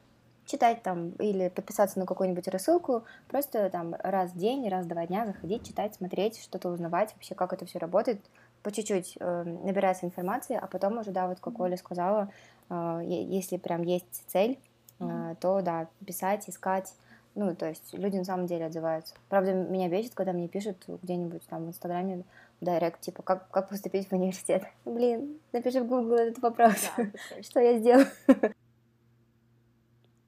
[0.46, 5.06] читать там или подписаться на какую-нибудь рассылку, просто там раз в день, раз в два
[5.06, 8.20] дня заходить, читать, смотреть, что-то узнавать, вообще как это все работает,
[8.64, 12.32] по чуть-чуть э, набираться информации, а потом уже, да, вот как Оля сказала,
[12.70, 14.58] э, если прям есть цель,
[15.00, 16.94] э, то, да, писать, искать,
[17.36, 19.14] ну, то есть люди на самом деле отзываются.
[19.30, 22.24] Правда, меня бесит, когда мне пишут где-нибудь там в Инстаграме,
[22.62, 24.64] в Директ, типа, как, как поступить в университет.
[24.86, 26.76] Блин, напиши в Google этот вопрос.
[26.98, 27.06] Да,
[27.44, 28.08] что я сделаю?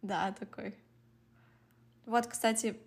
[0.07, 0.75] Да, такой.
[2.05, 2.77] Вот, кстати,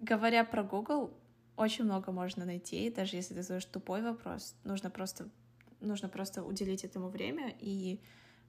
[0.00, 1.10] говоря про Google,
[1.56, 4.54] очень много можно найти, даже если ты задаешь тупой вопрос.
[4.64, 5.28] Нужно просто,
[5.80, 7.98] нужно просто уделить этому время и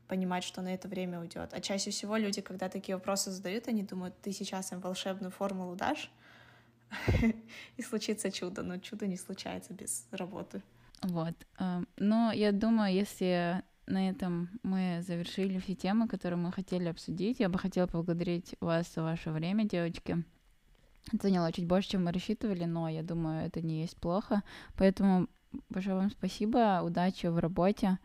[0.09, 1.53] понимать, что на это время уйдет.
[1.53, 5.75] А чаще всего люди, когда такие вопросы задают, они думают, ты сейчас им волшебную формулу
[5.75, 6.11] дашь,
[7.77, 10.61] и случится чудо, но чудо не случается без работы.
[11.01, 11.35] Вот.
[11.59, 17.39] Эм, но я думаю, если на этом мы завершили все темы, которые мы хотели обсудить.
[17.39, 20.23] Я бы хотела поблагодарить вас за ваше время, девочки.
[21.13, 24.43] Это чуть больше, чем мы рассчитывали, но я думаю, это не есть плохо.
[24.77, 25.27] Поэтому
[25.69, 27.97] большое вам спасибо, удачи в работе.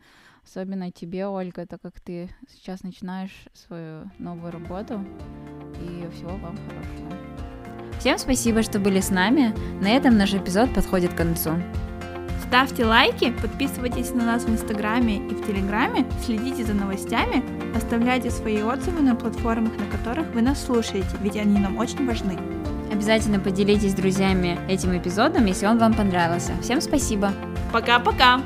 [0.45, 5.05] Особенно тебе, Ольга, так как ты сейчас начинаешь свою новую работу.
[5.81, 7.11] И всего вам хорошего.
[7.99, 9.53] Всем спасибо, что были с нами.
[9.81, 11.51] На этом наш эпизод подходит к концу.
[12.53, 17.43] Ставьте лайки, подписывайтесь на нас в Инстаграме и в Телеграме, следите за новостями,
[17.75, 22.37] оставляйте свои отзывы на платформах, на которых вы нас слушаете, ведь они нам очень важны.
[22.91, 26.53] Обязательно поделитесь с друзьями этим эпизодом, если он вам понравился.
[26.61, 27.33] Всем спасибо.
[27.71, 28.39] Пока-пока.